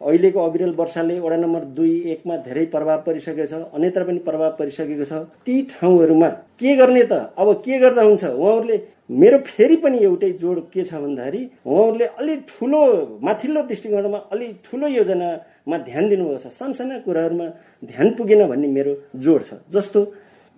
[0.00, 5.04] अहिलेको अविरल वर्षाले वडा नम्बर दुई एकमा धेरै प्रभाव परिसकेको छ अन्यत्र पनि प्रभाव परिसकेको
[5.04, 5.12] छ।
[5.46, 6.28] ती ठाउँहरूमा
[6.60, 7.12] के गर्ने त?
[7.38, 8.24] अब के गर्दा हुन्छ?
[8.24, 8.76] उहाँहरूले
[9.10, 12.80] मेरो फेरि पनि एउटै जोड के छ भन्दाखेरि उहाँहरूले अलिक ठुलो
[13.22, 17.46] माथिल्लो दृष्टिकोणमा अलिक ठुलो योजनामा ध्यान दिनुभएको छ। सानसाना कुराहरूमा
[17.82, 20.00] ध्यान पुगेन भन्ने मेरो जोड छ। जस्तो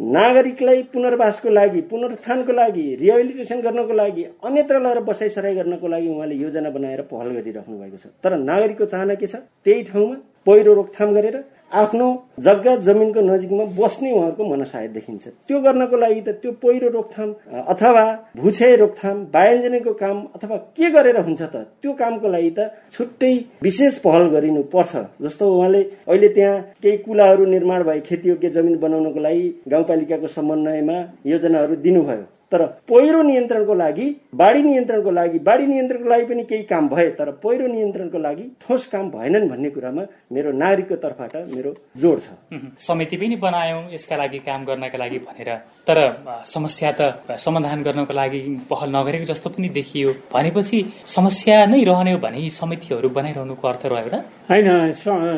[0.00, 6.70] नागरिकलाई पुनर्वासको लागि पुनरुत्थानको लागि रिहेबिलिटेसन गर्नको लागि अन्यत्र लगेर बसाइसराई गर्नको लागि उहाँले योजना
[6.70, 9.36] बनाएर पहल गरिराख्नु भएको छ। तर नागरिकको चाहना के छ?
[9.64, 11.36] त्यही ठाउँमा पहिरो रोकथाम गरेर
[11.72, 12.06] आफ्नो
[12.40, 17.34] जग्गा जमिनको नजिकमा बस्ने उहाँहरूको मनसायत देखिन्छ। त्यो गर्नको लागि त त्यो पहिरो रोकथाम
[17.68, 18.04] अथवा
[18.36, 23.98] भुछे रोकथाम वायुजनीको काम अथवा के गरेर हुन्छ त त्यो कामको लागि त छुट्टै विशेष
[24.00, 29.46] पहल गरिनु पर्छ जस्तो उहाँले अहिले त्यहाँ केही कुलाहरू निर्माण भए खेतीयोग्य जमिन बनाउनको लागि
[29.68, 36.44] गाउँपालिकाको समन्वयमा योजनाहरू दिनुभयो। तर पहिरो नियन्त्रणको लागि बाढी नियन्त्रणको लागि बाढी नियन्त्रणको लागि पनि
[36.44, 41.36] केही काम भए तर पहिरो नियन्त्रणको लागि ठोस काम भएनन् भन्ने कुरामा मेरो नागरिकको तर्फबाट
[41.54, 42.28] मेरो जोड छ।
[42.88, 45.50] समिति पनि बनायौँ यसका लागि काम गर्नका लागि भनेर
[45.88, 45.98] तर
[46.46, 50.78] समस्या त समाधान गर्नको लागि पहल नगरेको जस्तो पनि देखियो। भनेपछि
[51.16, 54.16] समस्या नै रहने हो भने यी समितिहरू बनाइरहनुको अर्थ रह्यो र?
[54.48, 54.68] होइन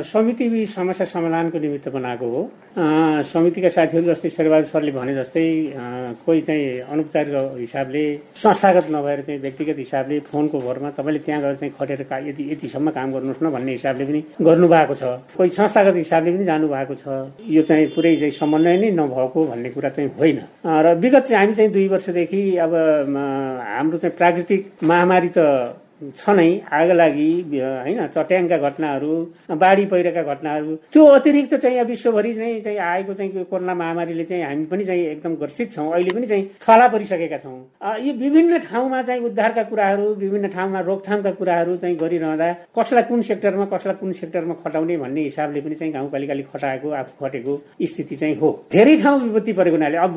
[0.06, 2.42] समिति समस्या समाधानको निमित्त बनाएको हो।
[3.30, 5.44] समितिका साथीहरू जस्तै शेरबहादुर सरले भने जस्तै
[6.26, 8.02] कोही चाहिँ अनौपचारिक हिसाबले
[8.42, 13.12] संस्थागत नभएर चाहिँ व्यक्तिगत हिसाबले फोनको भरमा तपाईँले त्यहाँ गएर चाहिँ खटेर यति यतिसम्म काम
[13.12, 15.02] गर्नुहोस् न भन्ने हिसाबले पनि गर्नु भएको छ।
[15.36, 17.04] कोही संस्थागत हिसाबले पनि जानु भएको छ।
[17.50, 21.54] यो चाहिँ पुरै चाहिँ समन्वय नै नभएको भन्ने कुरा चाहिँ होइन। र विगत चाहिँ हामी
[21.54, 25.46] चाहिँ दुई वर्षदेखि अब हाम्रो चाहिँ प्राकृतिक महामारी त
[26.00, 29.12] छ नै आग लागि होइन चट्याङका घटनाहरू
[29.62, 34.44] बाढी पहिरोका घटनाहरू। त्यो अतिरिक्त चाहिँ अब विश्वभरि नै चाहिँ आएको चाहिँ कोरोना महामारीले चाहिँ
[34.44, 37.58] हामी पनि चाहिँ एकदम ग्रसित छौँ। अहिले पनि चाहिँ थला परिसकेका छौँ।
[38.06, 43.64] यो विभिन्न ठाउँमा चाहिँ उद्धारका कुराहरू विभिन्न ठाउँमा रोकथामका कुराहरू चाहिँ गरिरहँदा कसलाई कुन सेक्टरमा
[43.72, 48.50] कसलाई कुन सेक्टरमा खटाउने भन्ने हिसाबले पनि चाहिँ गाउँपालिकाले खटाएको आफू खटेको स्थिति चाहिँ हो।
[48.72, 50.12] धेरै ठाउँ विपत्ति परेको हुनाले अब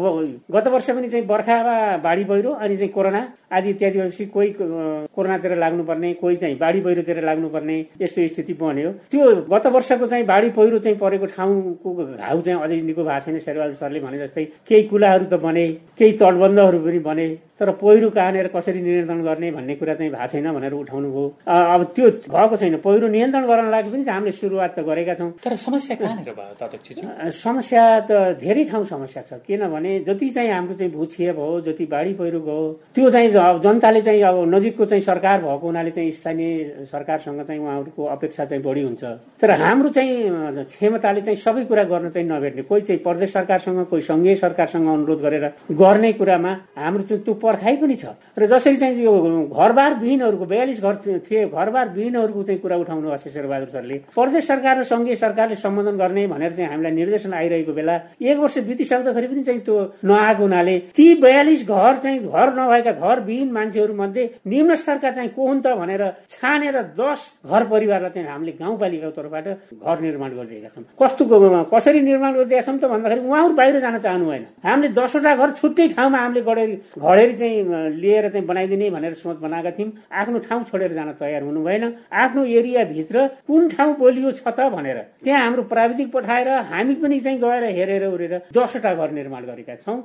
[0.51, 3.21] गत वर्ष पनि चाहिँ बर्खामा बाढी पहिरो अनि चाहिँ कोरोना
[3.53, 9.25] आदि इत्यादि भएपछि कोही कोरोनातिर लाग्नुपर्ने कोही चाहिँ बाढी पहिरोतिर लाग्नुपर्ने यस्तो स्थिति बन्यो। त्यो
[9.49, 13.75] गत वर्षको चाहिँ बाढी पहिरो चाहिँ परेको ठाउँको घाउ चाहिँ अझै निको भएको छैन शेरबहादुर
[13.81, 15.65] सरले भने जस्तै। केही कुलाहरू त बने
[15.97, 17.27] केही तटबन्धहरू पनि बने
[17.59, 21.83] तर पहिरो कहाँनिर कसरी नियन्त्रण गर्ने भन्ने कुरा चाहिँ भएको छैन भनेर उठाउनु भयो अब
[21.95, 25.95] त्यो भएको छैन। पहिरो नियन्त्रण गर्न लागि पनि हामीले सुरुवात त गरेका छौँ। तर समस्या
[25.95, 31.61] कहाँनिर भयो समस्या त धेरै ठाउँ समस्या छ। किनभने जति चाहिँ हाम्रो चाहिँ भूक्षय भयो
[31.67, 32.61] जति बाढी पहिरो गयो
[32.95, 33.29] त्यो चाहिँ
[33.63, 38.63] जनताले चाहिँ अब नजिकको चाहिँ सरकार भएको हुनाले चाहिँ स्थानीय सरकारसँग चाहिँ उहाँहरूको अपेक्षा चाहिँ
[38.63, 39.03] बढी हुन्छ।
[39.41, 44.01] तर हाम्रो चाहिँ क्षमताले चाहिँ सबै कुरा गर्न चाहिँ नभेट्ने कोही चाहिँ प्रदेश सरकारसँग कोही
[44.01, 48.05] सङ्घीय सरकारसँग अनुरोध गरेर गर्ने कुरामा हाम्रो चाहिँ त्यो पर्खाइ पनि छ।
[48.37, 49.13] र जसरी चाहिँ यो
[49.49, 50.95] घरबार विहीनहरूको बयालिस घर
[51.29, 55.55] थिए घरबार विहीनहरूको चाहिँ कुरा उठाउनु भएको छ शेरबहादुर सरले। प्रदेश सरकार र सङ्घीय सरकारले
[55.55, 60.43] सम्बोधन गर्ने भनेर चाहिँ हामीलाई निर्देशन आइरहेको बेला एक वर्ष बितिसक्दाखेरि पनि चाहिँ त्यो नआएको
[60.43, 65.41] हुनाले ती बयालिस घर चाहिँ घर नभएका घर विहीन मान्छेहरू मध्ये निम्न स्तरका चाहिँ को
[65.53, 70.83] हुन् त भनेर छानेर दस घर परिवारलाई चाहिँ हामीले गाउँपालिकाको तर्फबाट घर निर्माण गरिदिएका छौँ।
[70.97, 71.23] कस्तो
[71.69, 75.87] कसरी निर्माण गरिदिएका छौँ त भन्दाखेरि उहाँहरू बाहिर जान चाहनु भएन। हामीले दसवटा घर छुट्टै
[75.93, 77.57] ठाउँमा हामीले गडेर घडेरी चाहिँ
[78.01, 82.41] लिएर चाहिँ बनाइदिने भनेर सोच बनाएका थियौँ। आफ्नो ठाउँ छोडेर जान तयार हुनु भएन। आफ्नो
[82.43, 87.63] एरियाभित्र कुन ठाउँ बोलियो छ त भनेर त्यहाँ हाम्रो प्राविधिक पठाएर हामी पनि चाहिँ गएर
[87.77, 89.97] हेरेर उरेर दसवटा घर निर्माण गरेका छौँ।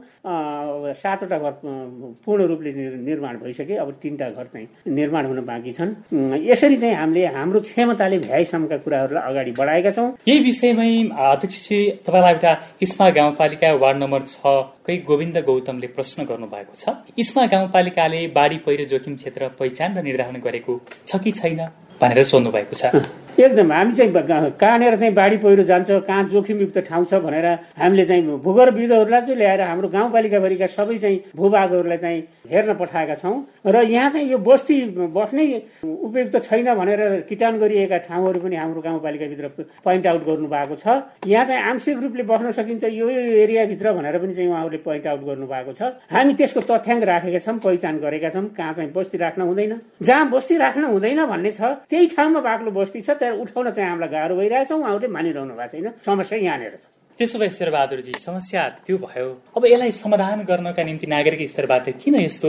[0.94, 1.52] सातवटा घर
[2.24, 2.70] पूर्ण रूपले
[3.08, 5.90] निर्माण भइसके अब तिनवटा घर चाहिँ निर्माण हुन बाँकी छन्।
[6.46, 10.90] यसरी चाहिँ हामीले हाम्रो क्षमताले भ्याइसम्मका कुराहरूलाई अगाडि बढाएका छौँ। यही विषयमै
[11.29, 14.40] अध्यक्षजी तपाईँलाई एउटा इस्मा गाउँपालिका वार्ड नम्बर छ
[14.87, 20.03] कै गोविन्द गौतमले प्रश्न गर्नु भएको छ। इस्मा गाउँपालिकाले बाढी पहिरो जोखिम क्षेत्र पहिचान र
[20.03, 21.61] निर्धारण गरेको छ कि छैन
[22.01, 24.12] भनेर सोध्नु भएको छ। एकदम हामी चाहिँ
[24.59, 27.46] कहाँनिर चाहिँ बाढी पहिरो जान्छ कहाँ जोखिमयुक्त ठाउँ छ भनेर
[27.79, 33.83] हामीले चाहिँ भूगर्भविदहरूलाई चाहिँ ल्याएर हाम्रो गाउँपालिकाभरिका सबै चाहिँ भूभागहरूलाई चाहिँ हेर्न पठाएका छौँ। र
[33.85, 34.77] यहाँ चाहिँ यो बस्ती
[35.14, 35.46] बस्नै
[35.85, 39.48] उपयुक्त छैन भनेर किटान गरिएका ठाउँहरू पनि हाम्रो गाउँपालिकाभित्र
[39.85, 40.87] पोइन्ट आउट गर्नु भएको छ।
[41.29, 43.09] यहाँ चाहिँ आंशिक रूपले बस्न सकिन्छ यो
[43.44, 47.59] एरियाभित्र भनेर पनि चाहिँ उहाँहरूले पोइन्ट आउट गर्नु भएको छ। हामी त्यसको तथ्याङ्क राखेका छौँ
[47.62, 52.07] पहिचान गरेका छौँ कहाँ चाहिँ बस्ती राख्न हुँदैन। जहाँ बस्ती राख्न हुँदैन भन्ने छ त्यही
[52.16, 56.78] ठाउँमा बाक्लो बस्ती छ उठाउन चाहिँ हामीलाई गाह्रो भइरहेछ। उहाँहरूले मानिरहनु भएको छैन। समस्या यहाँनिर
[56.82, 59.26] छ। त्यसो भए शेरबहादुरजी समस्या त्यो भयो।
[59.57, 62.48] अब यसलाई समाधान गर्नका निम्ति नागरिक स्तरबाट किन यस्तो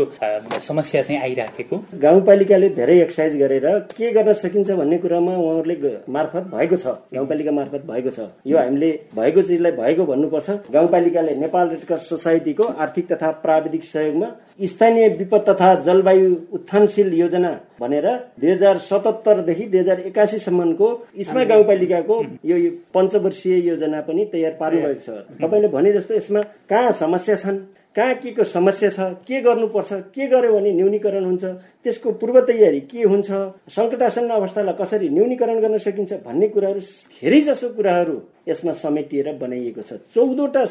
[0.62, 1.78] समस्या चाहिँ आइराखेको?
[1.98, 3.66] गाउँपालिकाले धेरै एक्सर्साइज गरेर
[3.98, 8.92] के गर्न सकिन्छ भन्ने कुरामा उहाँहरूले मार्फत भएको छ। गाउँपालिका मार्फत भएको छ। यो हामीले
[9.16, 14.30] भएको चिजलाई भएको भन्नुपर्छ। गाउँपालिकाले नेपाल रेडक्रस सोसाइटीको आर्थिक तथा प्राविधिक सहयोगमा
[14.60, 18.08] स्थानीय विपद तथा जलवायु उत्थानशील योजना भनेर
[18.40, 22.58] दुई हजार सतहत्तरदेखि दुई हजार एकासीसम्मको इस्मा गाउँपालिकाको यो
[22.94, 25.10] पञ्चवर्षीय योजना पनि तयार पार्नु भएको छ।
[25.42, 27.58] तपाईँले भने जस्तो यसमा कहाँ समस्या छन्
[27.96, 31.46] कहाँ के को समस्या छ के गर्नुपर्छ के गर्यो भने न्यूनीकरण हुन्छ
[31.86, 33.30] त्यसको पूर्व तयारी के हुन्छ
[33.72, 36.80] सङ्कटासन्न अवस्थालाई कसरी न्यूनीकरण गर्न सकिन्छ भन्ने कुराहरू
[37.22, 38.18] धेरै जसो कुराहरू
[38.50, 40.64] यसमा समेटिएर बनाइएको छ। चौधवटा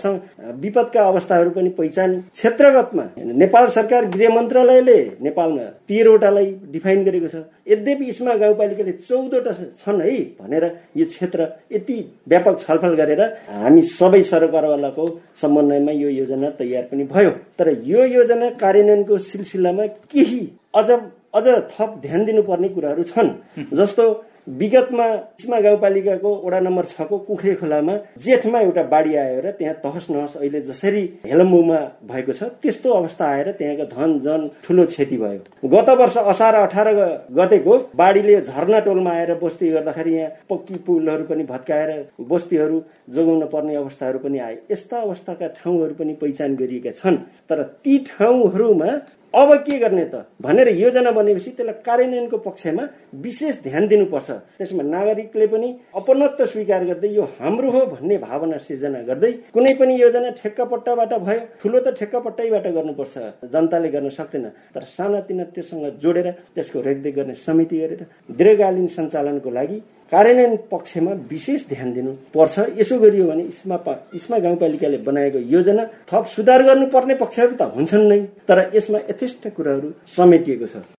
[0.61, 3.05] विपदका अवस्थाहरू पनि पहिचान क्षेत्रगतमा
[3.43, 7.37] नेपाल सरकार गृह मन्त्रालयले नेपालमा तेह्रवटालाई डिफाइन गरेको छ।
[7.73, 10.65] यद्यपि यसमा गाउँपालिकाले चौधवटा छन् है भनेर
[10.97, 11.99] यो क्षेत्र यति
[12.29, 15.05] व्यापक छलफल गरेर हामी सबै सरकारवालाको
[15.41, 20.43] समन्वयमा यो योजना तयार पनि भयो। तर यो योजना कार्यान्वयनको सिलसिलामा केही
[20.75, 23.31] अझ अझ थप ध्यान दिनुपर्ने कुराहरू छन्।
[23.73, 24.05] जस्तो
[24.49, 25.07] विगतमा
[25.41, 27.95] सिमा गाउँपालिकाको वडा नम्बर छको कुखरे खोलामा
[28.25, 33.25] जेठमा एउटा बाढी आयो र त्यहाँ तहस नहस अहिले जसरी हेलम्बुमा भएको छ त्यस्तो अवस्था
[33.29, 36.89] आएर त्यहाँको धन जन ठुलो क्षति भयो। गत वर्ष असार अठार
[37.37, 41.91] गतेको बाढीले झर्ना टोलमा आएर बस्ती गर्दाखेरि यहाँ पक्की पुलहरू पनि भत्काएर
[42.31, 42.83] बस्तीहरू
[43.15, 47.17] जोगाउन पर्ने अवस्थाहरू पनि आए। यस्ता अवस्थाका ठाउँहरू पनि पहिचान गरिएका छन्।
[47.51, 48.91] तर ती ठाउँहरूमा
[49.35, 50.25] अब के गर्ने त?
[50.41, 52.85] भनेर योजना बनेपछि त्यसलाई कार्यान्वयनको पक्षमा
[53.23, 59.01] विशेष ध्यान दिनुपर्छ। त्यसमा नागरिकले पनि अपनत्व स्वीकार गर्दै यो हाम्रो हो भन्ने भावना सिर्जना
[59.05, 63.17] गर्दै कुनै पनि योजना ठेक्कापट्टाबाट भयो ठुलो त ठेक्कापट्टैबाट गर्नुपर्छ।
[63.53, 69.79] जनताले गर्न सक्दैन। तर सानातिना त्योसँग जोडेर त्यसको रेखदेख गर्ने समिति गरेर दीर्घकालीन सञ्चालनको लागि
[70.13, 73.77] कार्यान्वयन पक्षमा विशेष ध्यान दिनु पर्छ यसो गरियो भने इस्मा
[74.19, 79.89] इस्मा गाउँपालिकाले बनाएको योजना थप सुधार गर्नुपर्ने पक्षहरू त हुन्छन् नै तर यसमा यथेष्ट कुराहरू
[80.17, 80.98] समेटिएको छ।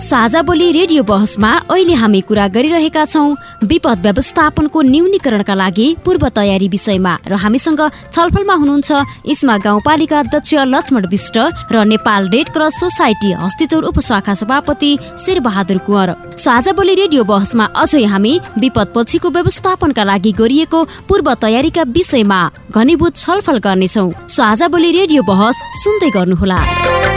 [0.00, 6.68] साझा बोली रेडियो बहसमा अहिले हामी कुरा गरिरहेका छौँ विपद व्यवस्थापनको न्यूनीकरणका लागि पूर्व तयारी
[6.68, 8.90] विषयमा र हामीसँग छलफलमा हुनुहुन्छ
[9.32, 11.38] इस्मा गाउँपालिका अध्यक्ष लक्ष्मण विष्ट
[11.72, 14.90] र Nepal red cross society Hastichaur उपशाखा सभापति
[15.24, 21.82] शेरबहादुर कुँवर। साझा बोली रेडियो बहसमा अझै हामी विपद पछिको व्यवस्थापनका लागि गरिएको पूर्व तयारीका
[21.94, 22.40] विषयमा
[22.70, 27.13] घनीभूत छलफल गर्नेछौ। साझा बोली रेडियो बहस सुन्दै गर्नुहोला।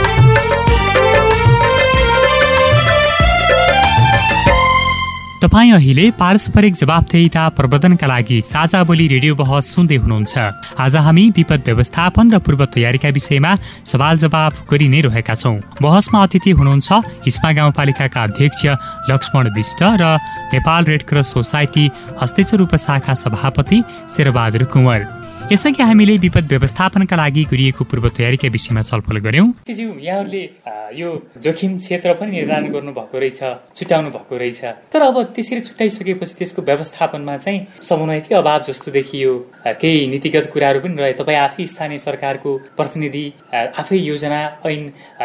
[5.42, 10.34] तपाईँ अहिले पारस्परिक जवाबदेहिता प्रवर्धनका लागि साझा बोली रेडियो बहस सुन्दै हुनुहुन्छ।
[10.82, 13.54] आज हामी विपद व्यवस्थापन र पूर्व तयारीका विषयमा
[13.86, 16.88] सवाल जवाब गरि नै रहेका छौँ। बहसमा अतिथि हुनुहुन्छ
[17.22, 18.66] हिस्मा गाउँपालिकाका अध्यक्ष
[19.10, 20.18] लक्ष्मण विष्ट र
[20.50, 21.86] Nepal red cross society
[22.18, 25.06] Hasteshwar उपशाखा सभापति शेरबहादुर कुँवर।
[25.52, 30.42] यसअघि हामीले विपद व्यवस्थापनका लागि गरिएको पूर्व तयारीका विषयमा छलफल गर्यौँ यहाँहरूले
[31.00, 31.08] यो
[31.44, 33.40] जोखिम क्षेत्र पनि निर्धारण गर्नु भएको रहेछ
[33.76, 34.60] छुट्याउनु भएको रहेछ।
[34.92, 39.32] तर अब त्यसरी छुट्याइसकेपछि त्यसको व्यवस्थापनमा चाहिँ समन्वयकै अभाव जस्तो देखियो।
[39.80, 43.26] केही नीतिगत कुराहरू पनि रहे। तपाईँ आफै स्थानीय सरकारको प्रतिनिधि
[43.80, 44.80] आफै योजना ऐन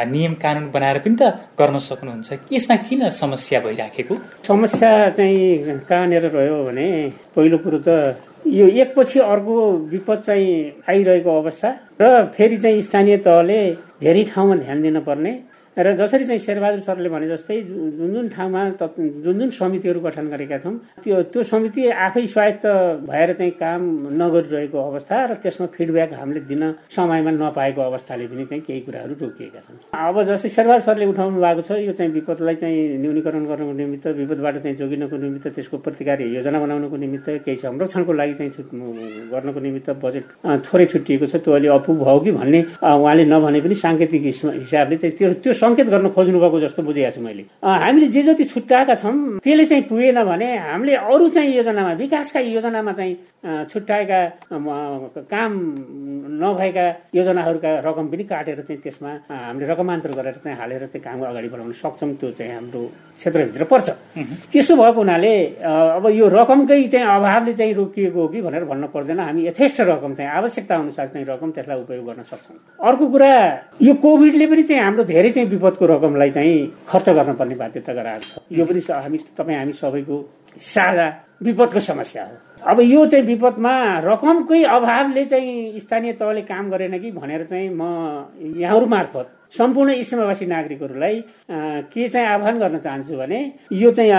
[0.07, 4.15] नियम कानुन बनाएर पनि त गर्न सक्नुहुन्छ। यसमा किन समस्या भइराखेको?
[4.47, 6.87] समस्या चाहिँ कहाँनिर रह्यो भने
[7.35, 10.51] पहिलो कुरो त यो एकपछि अर्को विपद चाहिँ
[10.89, 11.69] आइरहेको अवस्था
[12.01, 13.59] र फेरि चाहिँ स्थानीय तहले
[14.01, 15.31] धेरै ठाउँमा ध्यान दिन पर्ने
[15.77, 20.57] र जसरी चाहिँ शेरबहादुर सरले भने जस्तै जुन जुन ठाउँमा जुन जुन समितिहरू गठन गरेका
[20.59, 22.65] छौँ त्यो त्यो समिति आफै स्वायत्त
[23.09, 23.81] भएर चाहिँ काम
[24.13, 26.63] नगरिरहेको अवस्था र त्यसमा फिडब्याक हामीले दिन
[26.93, 31.61] समयमा नपाएको अवस्थाले पनि चाहिँ केही कुराहरू रोकिएका छन्। अब जस्तै शेरबहादुर सरले उठाउनु भएको
[31.65, 36.59] छ यो चाहिँ विपदलाई चाहिँ न्यूनीकरण गर्नको निमित्त विपदबाट चाहिँ जोगिनको निमित्त त्यसको प्रतिकार योजना
[36.59, 38.51] बनाउनको निमित्त केही संरक्षणको लागि चाहिँ
[39.33, 40.25] गर्नको निमित्त बजेट
[40.69, 45.17] थोरै छुट्टिएको छ त्यो अलि अपुग भयो कि भन्ने उहाँले नभने पनि साङ्केतिक हिसाबले चाहिँ
[45.17, 49.15] त्यो त्यो सङ्केत गर्न खोज्नु भएको जस्तो बुझेको छु मैले हामीले जे जति छुट्याएका छौँ
[49.39, 53.15] त्यसले चाहिँ पुगेन भने हामीले अरू चाहिँ योजनामा विकासका योजनामा चाहिँ
[53.65, 54.19] छुट्याएका
[55.25, 55.51] काम
[56.41, 56.85] नभएका
[57.15, 61.71] योजनाहरूका रकम पनि काटेर चाहिँ त्यसमा हामीले रकमान्तर गरेर चाहिँ हालेर चाहिँ काम अगाडि बढाउन
[61.73, 62.81] सक्छौँ त्यो चाहिँ हाम्रो
[63.17, 63.89] क्षेत्रभित्र पर्छ।
[64.51, 65.33] त्यसो भएको हुनाले
[65.63, 70.13] अब यो रकमकै चाहिँ अभावले चाहिँ रोकिएको हो कि भनेर भन्न पर्दैन। हामी यथेष्ट रकम
[70.13, 72.57] चाहिँ आवश्यकता अनुसार चाहिँ रकम त्यसलाई उपयोग गर्न सक्छौँ।
[72.87, 73.33] अर्को कुरा
[73.81, 76.55] यो कोभिडले पनि चाहिँ हाम्रो धेरै चाहिँ विपदको रकमलाई चाहिँ
[76.89, 80.15] खर्च गर्नुपर्ने बाध्यता गराएको छ। यो पनि हामी तपाईँ हामी सबैको
[80.61, 81.07] साझा
[81.43, 87.11] विपदको समस्या हो। अब यो चाहिँ विपदमा रकमकै अभावले चाहिँ स्थानीय तहले काम गरेन कि
[87.11, 87.83] भनेर चाहिँ म
[88.39, 91.15] यहाँहरू मार्फत सम्पूर्ण सीमावासी नागरिकहरूलाई
[91.93, 93.39] के चाहिँ आह्वान गर्न चाहन्छु भने
[93.71, 94.11] यो चाहिँ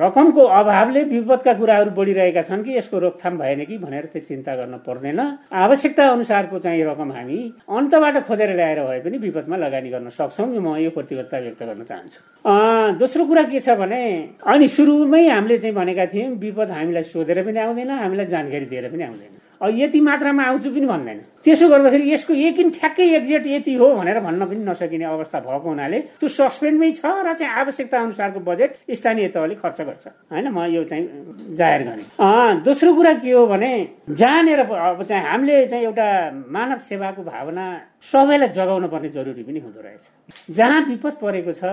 [0.00, 4.74] रकमको अभावले विपदका कुराहरू बढिरहेका छन् कि यसको रोकथाम भएन कि भनेर चाहिँ चिन्ता गर्न
[4.84, 7.40] पर्दैन। आवश्यकता अनुसारको चाहिँ रकम हामी
[7.72, 12.20] अन्तबाट खोजेर ल्याएर भए पनि विपदमा लगानी गर्न सक्छौँ म यो प्रतिबद्धता व्यक्त गर्न चाहन्छु।
[13.00, 14.02] दोस्रो कुरा के छ भने
[14.44, 19.04] अनि सुरुमै हामीले चाहिँ भनेका थियौँ विपद हामीलाई सोधेर पनि आउँदैन हामीलाई जानकारी दिएर पनि
[19.08, 24.20] आउँदैन। यति मात्रामा आउँछु पनि भन्दैन। त्यसो गर्दाखेरि यसको यकिन ठ्याक्कै एक्जेक्ट यति हो भनेर
[24.20, 29.28] भन्न पनि नसकिने अवस्था भएको हुनाले त्यो सस्पेन्डमै छ र चाहिँ आवश्यकता अनुसारको बजेट स्थानीय
[29.36, 30.48] तहले खर्च गर्छ। होइन?
[30.48, 31.04] म यो चाहिँ
[31.60, 33.72] जाहेर गरेँ दोस्रो कुरा के हो भने
[34.08, 36.08] जहाँनिर अब चाहिँ हामीले चाहिँ एउटा
[36.48, 37.64] मानव सेवाको भावना
[38.00, 41.64] सबैलाई जगाउन पर्ने जरुरी पनि हुँदो रहेछ। जहाँ विपद परेको छ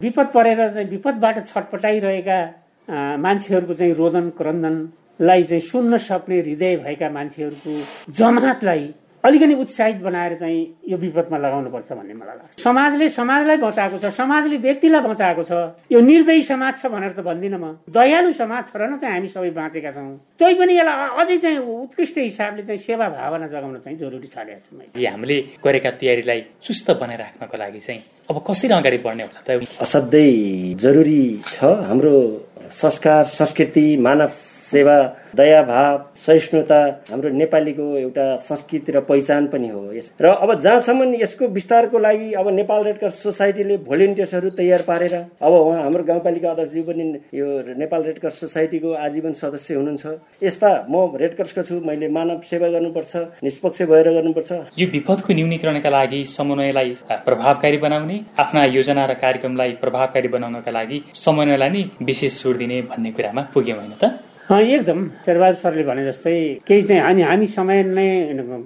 [0.00, 2.38] विपद परेर चाहिँ विपदबाट छटपटाइरहेका
[3.18, 4.74] मान्छेहरूको चाहिँ रोदन क्रन्दन
[5.20, 7.72] लाई चाहिँ सुन्न सक्ने हृदय भएका मान्छेहरूको
[8.18, 8.94] जमातलाई
[9.24, 10.60] अलिकति उत्साहित बनाएर चाहिँ
[10.90, 15.52] यो विपदमा लगाउनुपर्छ भन्ने मलाई लाग्छ। समाजले समाजलाई बचाएको छ समाजले व्यक्तिलाई बचाएको छ।
[15.94, 19.28] यो निर्दयी समाज छ भनेर त भन्दिनँ म। दयालु समाज छ र न चाहिँ हामी
[19.30, 23.98] सबै बाँचेका छौँ। तै पनि यसलाई अझै चाहिँ उत्कृष्ट हिसाबले चाहिँ सेवा भावना जगाउन चाहिँ
[24.02, 29.40] जरुरी छाडेको छ हामीले गरेका तयारीलाई सुस्त बनाइराख्नको लागि चाहिँ अब कसरी अगाडि बढ्ने होला
[29.46, 29.62] त?
[29.86, 32.14] असाध्यै जरुरी छ हाम्रो
[32.74, 34.30] संस्कार संस्कृति मानव
[34.72, 34.96] सेवा
[35.36, 39.82] दयाभाव सहिष्णुता हाम्रो नेपालीको एउटा संस्कृति र पहिचान पनि हो
[40.20, 45.52] र अब जहाँसम्म यसको विस्तारको लागि अब नेपाल रेड क्रस सोसाइटीले भोलिन्टियर्सहरू तयार पारेर अब
[45.52, 47.04] उहाँ हाम्रो गाउँपालिका अध्यक्षज्यू पनि
[47.34, 47.46] यो
[47.78, 50.06] नेपाल रेड क्रस सोसाइटीको आजीवन सदस्य हुनुहुन्छ।
[50.42, 55.90] यस्ता म रेड क्रसको छु मैले मानव सेवा गर्नुपर्छ निष्पक्ष भएर गर्नुपर्छ। यो विपदको न्यूनीकरणका
[55.90, 56.90] लागि समन्वयलाई
[57.28, 63.10] प्रभावकारी बनाउने आफ्ना योजना र कार्यक्रमलाई प्रभावकारी बनाउनका लागि समन्वयलाई नै विशेष जोड दिने भन्ने
[63.16, 64.31] कुरामा पुग्यौँ होइन त?
[64.50, 66.34] एकदम। शेरबहादुर सरले भने जस्तै
[66.66, 67.46] केही चाहिँ हामी हामी
[67.94, 68.08] नै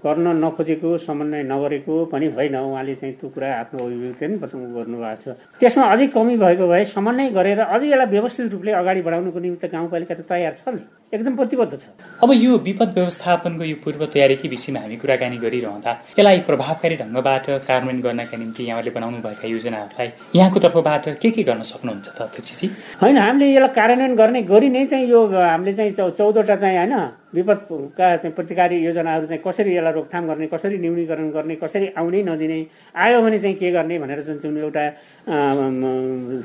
[0.00, 5.20] गर्न नखोजेको समन्वय नगरेको पनि होइन उहाँले चाहिँ त्यो कुरा आफ्नो अभिव्यक्ति पनि प्रसङ्ग गर्नुभएको
[5.22, 9.64] छ। त्यसमा अझै कमी भएको भए समन्वय गरेर अझै यसलाई व्यवस्थित रूपले अगाडि बढाउनुको निमित्त
[9.68, 11.84] गाउँपालिका त तयार छ नि। एकदम प्रतिबद्ध छ।
[12.22, 18.00] अब यो विपद व्यवस्थापनको यो पूर्व तयारीकै विषयमा हामी कुराकानी गरिरहँदा यसलाई प्रभावकारी ढङ्गबाट कार्यान्वयन
[18.02, 22.66] गर्नका निम्ति यहाँले बनाउनु भएका योजनाहरूलाई यहाँको तर्फबाट के के गर्न सक्नुहुन्छ त अध्यक्षजी
[23.02, 26.94] होइन हामीले यसलाई कार्यान्वयन गर्ने गरी नै चाहिँ यो हामीले चाहिँ चौधवटा चाहिँ होइन
[27.36, 32.58] विपदका चाहिँ प्रतिकारी योजनाहरू चाहिँ कसरी यसलाई रोकथाम गर्ने कसरी न्यूनीकरण गर्ने कसरी आउनै नदिने
[32.94, 34.84] आयो भने चाहिँ के गर्ने भनेर जुन एउटा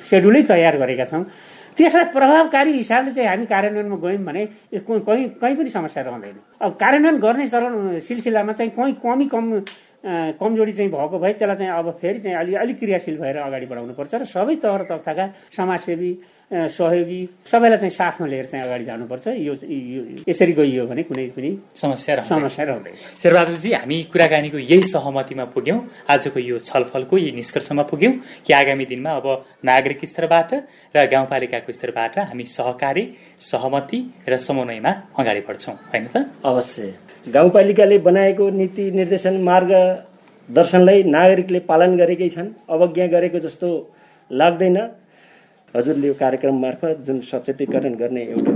[0.09, 1.23] सेड्युलै तयार गरेका छौँ।
[1.77, 4.45] त्यसलाई प्रभावकारी हिसाबले चाहिँ हामी कार्यान्वयनमा गयौँ भने
[4.75, 9.45] कहीँ कहीँ पनि समस्या रहँदैन। अब कार्यान्वयन गर्ने चरण सिलसिलामा चाहिँ कहीँ कमी कम
[10.01, 14.13] कमजोरी चाहिँ भएको भए त्यसलाई चाहिँ अब फेरि चाहिँ अलि अलिक क्रियाशील भएर अगाडि बढाउनुपर्छ
[14.15, 15.25] र सबै तहर तर्फका
[15.57, 16.11] समाजसेवी
[16.51, 19.53] सहयोगी सबैलाई चाहिँ साथमा लिएर चाहिँ अगाडि जानुपर्छ। यो
[20.27, 22.93] यसरी गइयो भने कुनै पनि समस्या समस्या रहँदैन।
[23.23, 25.79] शेरबहादुरजी हामी कुराकानीको यही सहमतिमा पुग्यौँ।
[26.11, 28.13] आजको यो छलफलको यही निष्कर्षमा पुग्यौँ
[28.45, 29.27] कि आगामी दिनमा अब
[29.63, 30.53] नागरिक स्तरबाट
[30.95, 33.07] र गाउँपालिकाको स्तरबाट हामी सहकारी
[33.39, 33.99] सहमति
[34.29, 36.27] र समन्वयमा अगाडि बढ्छौँ। होइन त?
[36.43, 36.93] अवश्य।
[37.31, 39.71] गाउँपालिकाले बनाएको नीति निर्देशन मार्ग
[40.49, 43.69] दर्शनलाई नागरिकले पालन गरेकै छन् अवज्ञा गरेको जस्तो
[44.31, 44.77] लाग्दैन।
[45.75, 48.51] हजुरले यो कार्यक्रम मार्फत जुन सचेतीकरण गर्ने एउटा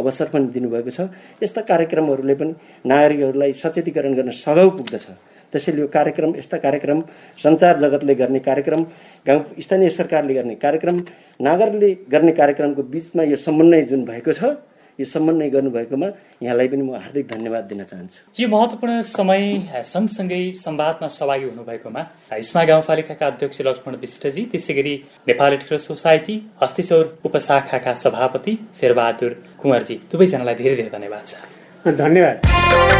[0.00, 1.00] अवसर पनि दिनुभएको छ
[1.42, 2.52] यस्ता कार्यक्रमहरूले पनि
[2.86, 5.06] नागरिकहरूलाई सचेतीकरण गर्न सघाउ पुग्दछ।
[5.52, 7.00] त्यसैले यो कार्यक्रम यस्ता कार्यक्रम
[7.38, 8.82] सञ्चार जगतले गर्ने कार्यक्रम
[9.26, 10.96] गाउँ स्थानीय सरकारले गर्ने कार्यक्रम
[11.42, 14.54] नागरिकले गर्ने कार्यक्रमको बिचमा यो समन्वय जुन भएको छ
[15.00, 16.08] यो समन्वय गर्नुभएकोमा
[16.44, 19.42] यहाँलाई पनि म हार्दिक धन्यवाद दिन चाहन्छु। यो महत्वपूर्ण समय
[19.92, 22.02] सँगसँगै संवादमा सहभागी हुनुभएकोमा
[22.36, 24.94] इस्मा गाउँपालिकाका अध्यक्ष लक्ष्मण विष्टजी त्यसै गरी
[25.28, 31.32] नेपाल रेड सोसाइटी हस्तिचौर उपशाखाका सभापति शेरबहादुर कुँवरजी दुवैजनालाई धेरै धेरै धन्यवाद छ।
[31.96, 32.99] धन्यवाद।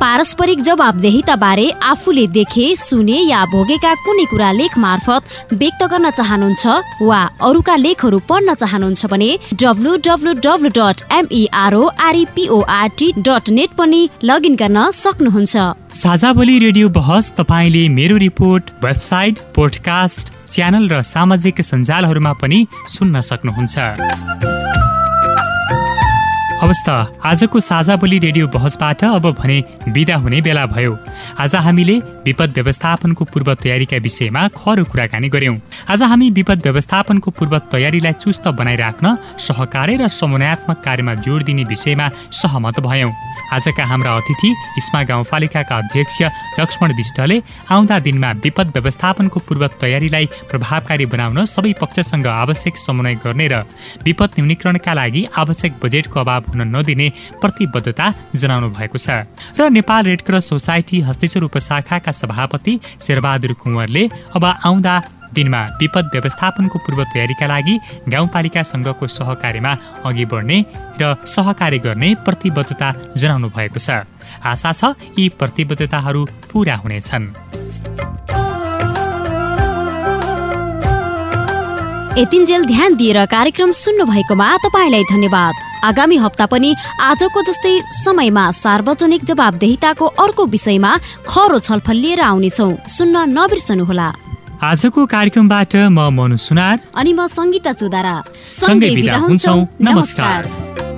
[0.00, 5.22] पारस्परिक जवाबदेहिता बारे आफूले देखे सुने या भोगेका कुनै कुरा लेख मार्फत
[5.52, 6.64] व्यक्त गर्न चाहनुहुन्छ
[7.02, 9.30] वा अरूका लेखहरू पढ्न चाहनुहुन्छ भने
[9.62, 15.54] W W W dot MEROREPORT dot net पनि लगइन गर्न सक्नुहुन्छ।
[15.94, 23.14] साझा बोली रेडियो बहस तपाईँले मेरो रिपोर्ट वेबसाइट पोडकास्ट च्यानल र सामाजिक सञ्जालहरूमा पनि सुन्न
[23.30, 24.83] सक्नुहुन्छ।
[26.64, 29.56] हवस् त आजको साझा बोली रेडियो बहसबाट अब भने
[29.86, 30.96] विदा हुने बेला भयो।
[31.36, 35.56] आज हामीले विपद व्यवस्थापनको पूर्व तयारीका विषयमा खरो कुराकानी गर्यौं
[35.92, 42.08] आज हामी विपद व्यवस्थापनको पूर्व तयारीलाई चुस्त बनाइराख्न सहकार्य र समन्वयात्मक कार्यमा जोड दिने विषयमा
[42.32, 43.12] सहमत भयौं।
[43.52, 46.22] आजका हाम्रा अतिथि इस्मा गाउँपालिकाका अध्यक्ष
[46.60, 53.48] लक्ष्मण विष्टले आउँदा दिनमा विपद व्यवस्थापनको पूर्व तयारीलाई प्रभावकारी बनाउन सबै पक्षसँग आवश्यक समन्वय गर्ने
[53.52, 53.62] र
[54.08, 57.08] विपद न्यूनीकरणका लागि आवश्यक बजेटको अभाव हुन नदिने
[57.42, 59.26] प्रतिबद्धता जनाउनु भएको छ।
[59.58, 64.02] र Nepal red cross society Hasteshwar उपशाखाका सभापति शेरबहादुर कुँवरले
[64.36, 64.94] अब आउँदा
[65.34, 67.74] दिनमा विपद व्यवस्थापनको पूर्व तयारीका लागि
[68.06, 69.72] गाउँपालिकासँगको सहकार्यमा
[70.06, 70.58] अघि बढ्ने
[71.02, 72.88] र सहकार्य गर्ने प्रतिबद्धता
[73.18, 74.06] जनाउनु भएको छ।
[74.46, 78.43] आशा छ यी प्रतिबद्धताहरू पूरा हुनेछन्।
[82.18, 85.54] यतिन्जेल ध्यान दिएर कार्यक्रम सुन्नु भएकोमा तपाईँलाई धन्यवाद।
[85.84, 86.70] आगामी हप्ता पनि
[87.02, 90.92] आजको जस्तै समयमा सार्वजनिक जवाबदेहिताको अर्को विषयमा
[91.26, 94.08] खरो छलफल लिएर आउनेछौ। सुन्न नबिर्सनुहोला।
[94.62, 98.14] आजको कार्यक्रमबाट म मनु सुनार। अनि म सङ्गीता चुदारा
[98.62, 100.93] सँगै बिदा हुन्छौ। नमस्कार।